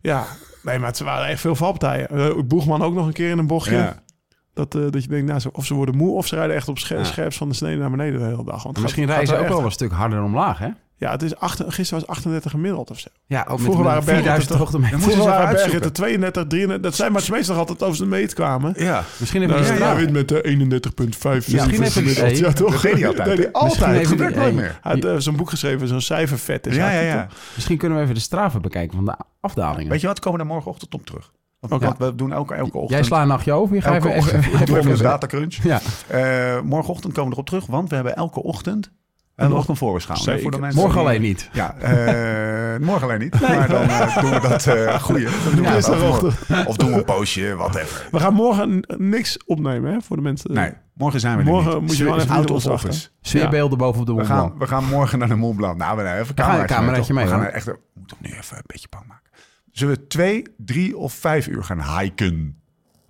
[0.00, 0.24] ja,
[0.62, 2.08] nee, maar het waren echt veel valpartijen.
[2.08, 3.76] Eh, Boegman ook nog een keer in een bochtje.
[3.76, 4.02] Ja.
[4.54, 6.78] Dat, eh, dat je denkt, nou, of ze worden moe of ze rijden echt op
[6.78, 8.62] scherps van de snede naar beneden de hele dag.
[8.62, 10.68] Want het Misschien gaat- rijden ze ook echt- wel een stuk harder omlaag, hè?
[11.04, 13.08] Ja, het is acht, gisteren was 38 gemiddeld of zo.
[13.26, 14.70] Ja, ook Vroeger met, waren bergen 4000 toch-.
[14.70, 16.80] Dan moeten Vroeger waren bergen 32, 33.
[16.82, 18.74] Dat zijn maar meestal altijd over de meet kwamen.
[18.76, 19.04] Ja.
[19.20, 19.96] Misschien Nou, de ja, straat.
[19.96, 21.46] wint met de 31,5.
[21.46, 22.80] Ja, misschien even- hey, ja, toch?
[22.80, 24.06] dat deed altijd, Dat altijd.
[24.06, 24.78] gebeurt nooit meer.
[24.82, 26.66] Hij had eh, zo'n boek geschreven, zo'n cijfervet.
[26.70, 27.28] Ja, ja, ja.
[27.54, 29.90] Misschien kunnen we even de straven bekijken van de afdalingen.
[29.90, 30.20] Weet je wat?
[30.20, 31.32] Komen we daar morgenochtend op terug.
[31.60, 32.90] Want, want we doen elke, elke ochtend...
[32.90, 33.74] Jij slaat een nachtje over.
[33.74, 34.54] Je gaat elke even, even, ochtend.
[34.54, 35.54] even, Doe even een even- datacrunch.
[35.62, 36.60] Ja, Eh,
[39.36, 40.42] we we en nog een voorbeschouwing.
[40.42, 41.48] Voor de mensen morgen die- alleen niet.
[41.52, 43.40] Ja, eh, morgen alleen niet.
[43.40, 45.24] Maar dan eh, doen we dat uh, goeie.
[45.24, 46.66] Dan doen we Ja, dat.
[46.66, 48.08] Of doen we een poosje, whatever.
[48.10, 50.52] We gaan morgen niks opnemen hè, voor de mensen.
[50.52, 51.80] Nee, morgen zijn we er Morgen niet.
[51.80, 53.08] moet je gewoon even out of office.
[53.20, 54.58] Sfeerbeelden bovenop de We Mont gaan, Blanc.
[54.60, 55.76] we gaan morgen naar de Mont Blanc.
[55.78, 57.24] Nou, we gaan even We gaan een cameraatje mee.
[57.24, 57.32] toch?
[57.32, 59.30] We gaan er echt, we moeten nu even een beetje bang maken.
[59.72, 62.62] Zullen we twee, drie of vijf uur gaan hiken?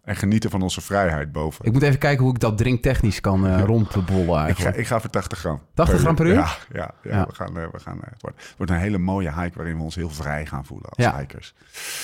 [0.04, 1.64] En genieten van onze vrijheid boven.
[1.64, 5.00] Ik moet even kijken hoe ik dat drinktechnisch kan eh rondbollen Ik ga, ik ga
[5.00, 5.60] voor 80 gram.
[5.74, 6.32] 80 gram per uur?
[6.34, 7.26] Ja, ja, ja, Ja.
[7.26, 9.76] We gaan, eh, we gaan, eh, het, wordt, het wordt een hele mooie hike waarin
[9.76, 11.18] we ons heel vrij gaan voelen als Ja.
[11.18, 11.54] hikers.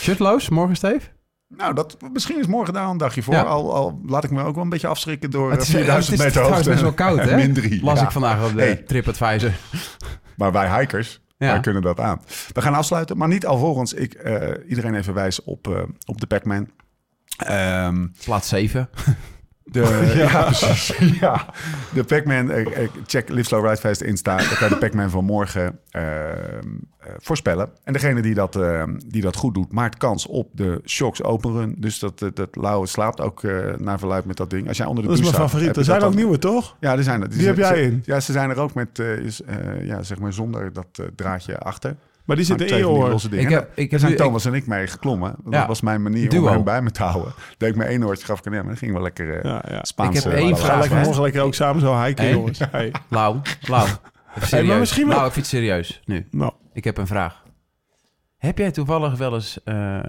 [0.02, 1.08] Shirtloos, morgen Steve?
[1.48, 3.34] Nou, dat, misschien is morgen daar een dagje voor.
[3.34, 3.42] Ja.
[3.42, 6.26] Al, al laat ik me ook wel een beetje afschrikken door Het is, 4000 het
[6.28, 6.68] is meter hoogte.
[6.70, 7.36] best wel koud, hè?
[7.36, 7.84] Min drie.
[7.84, 8.76] Las ik vandaag op de Hey.
[8.76, 9.50] TripAdvisor.
[10.36, 11.50] Maar wij hikers, Ja.
[11.52, 12.20] wij kunnen dat aan.
[12.52, 14.14] We gaan afsluiten, maar niet alvorens ik
[14.68, 16.68] iedereen even wijs op, op de Pac-Man.
[17.44, 18.88] Ehm, Plaats 7.
[19.64, 20.42] de, ja.
[20.42, 20.96] precies.
[21.20, 21.46] ja.
[21.94, 24.36] De Pac-Man, eh, eh, check Live Slow Ride Fast Insta.
[24.36, 26.04] Dan kan je de Pac-Man van morgen ehm,
[26.98, 27.68] eh, voorspellen.
[27.84, 31.52] En degene die dat, ehm, die dat goed doet, maakt kans op de Shocks Open
[31.52, 31.74] Run.
[31.78, 33.42] Dus dat, dat, dat Lauwe slaapt ook
[33.76, 34.68] naar verluid met dat ding.
[34.68, 35.76] Als jij onder de Dat is mijn staat, favoriet.
[35.76, 36.76] Er zijn ook nieuwe, toch?
[36.80, 37.30] Ja, die zijn er.
[37.30, 38.02] Die heb jij ze- in.
[38.04, 39.40] Ja, ze zijn er ook met, is,
[39.82, 41.96] ja, zeg maar zonder dat draadje achter.
[42.30, 43.08] Maar die zitten in je oor.
[43.08, 43.44] losse dingen.
[43.44, 45.34] Ik heb- En ik heb zijn Thomas en ik mee geklommen.
[45.44, 45.66] Dat Ja.
[45.66, 46.40] was mijn manier Duo.
[46.42, 47.32] om hem bij me te houden.
[47.58, 49.64] Deed ik mijn één oortje, gaf ik een maar dat ging wel lekker eh Ja,
[49.68, 49.84] ja.
[49.84, 50.16] Spaans.
[50.16, 52.32] Ik heb eh, één vraag, lekker, morgen lekker ook samen zo hiken, Hey.
[52.32, 52.58] jongens.
[52.70, 52.92] Hey.
[53.08, 53.88] Lau, Lau.
[54.36, 54.78] Even serieus.
[54.78, 56.26] misschien wel- Lau, ik vind het serieus nu.
[56.30, 57.42] Nou, Ik heb een vraag.
[58.36, 59.62] Heb jij toevallig wel eens...
[59.64, 60.00] eh,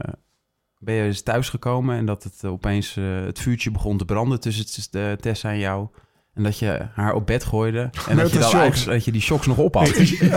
[0.78, 2.94] ben je eens thuisgekomen en dat het opeens
[3.26, 5.88] het vuurtje begon te branden tussen Tessa en jou?
[6.36, 7.80] En dat je haar op bed gooide.
[7.80, 9.88] En Met dat je, de dan eigenlijk, dat je die shocks nog op had.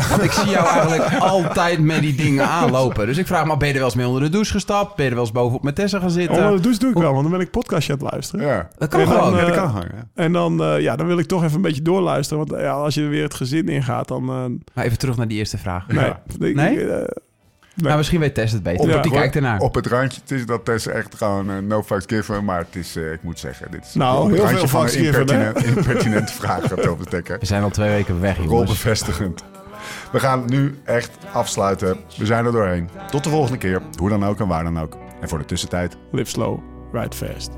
[0.08, 3.06] Want ik zie jou eigenlijk altijd met die dingen aanlopen.
[3.06, 4.94] Dus ik vraag me, ben je er wel eens mee onder de douche gestapt?
[4.96, 6.44] Ben je er wel eens bovenop met Tessa gaan zitten?
[6.44, 8.46] Oh, dat doe, doe ik wel, want dan ben ik podcastje aan het luisteren.
[8.46, 9.32] Ja, dat kan En dan, gewoon.
[9.38, 9.82] eh, ja dat kan.
[9.94, 10.08] Ja.
[10.14, 12.46] En dan, eh, ja, dan wil ik toch even een beetje doorluisteren.
[12.46, 14.22] Want ja, als je weer het gezin ingaat, dan...
[14.28, 15.86] eh, maar even terug naar die eerste vraag.
[15.88, 16.04] nee.
[16.04, 16.22] Ja.
[16.38, 16.80] Ik- Nee?
[16.80, 17.04] eh, nee.
[17.74, 18.80] Maar misschien weet Tess het beter.
[18.80, 19.60] Op want het- die kijkt ernaar.
[19.60, 22.44] Op het randje, het is dat Tess echt gewoon eh, no fucks given.
[22.44, 25.04] Maar het is, eh, ik moet zeggen, dit is Nou, heel randje veel van een
[25.04, 27.38] impertinent, impertinente vraag gaat over tekken.
[27.40, 28.52] We zijn al twee weken weg, jongens.
[28.52, 29.44] Rolbevestigend.
[30.12, 31.96] We gaan nu echt afsluiten.
[32.16, 32.88] We zijn er doorheen.
[33.10, 33.82] Tot de volgende keer.
[33.98, 34.96] Hoe dan ook en waar dan ook.
[35.20, 36.58] En voor de tussentijd, Live slow,
[36.92, 37.50] ride fast.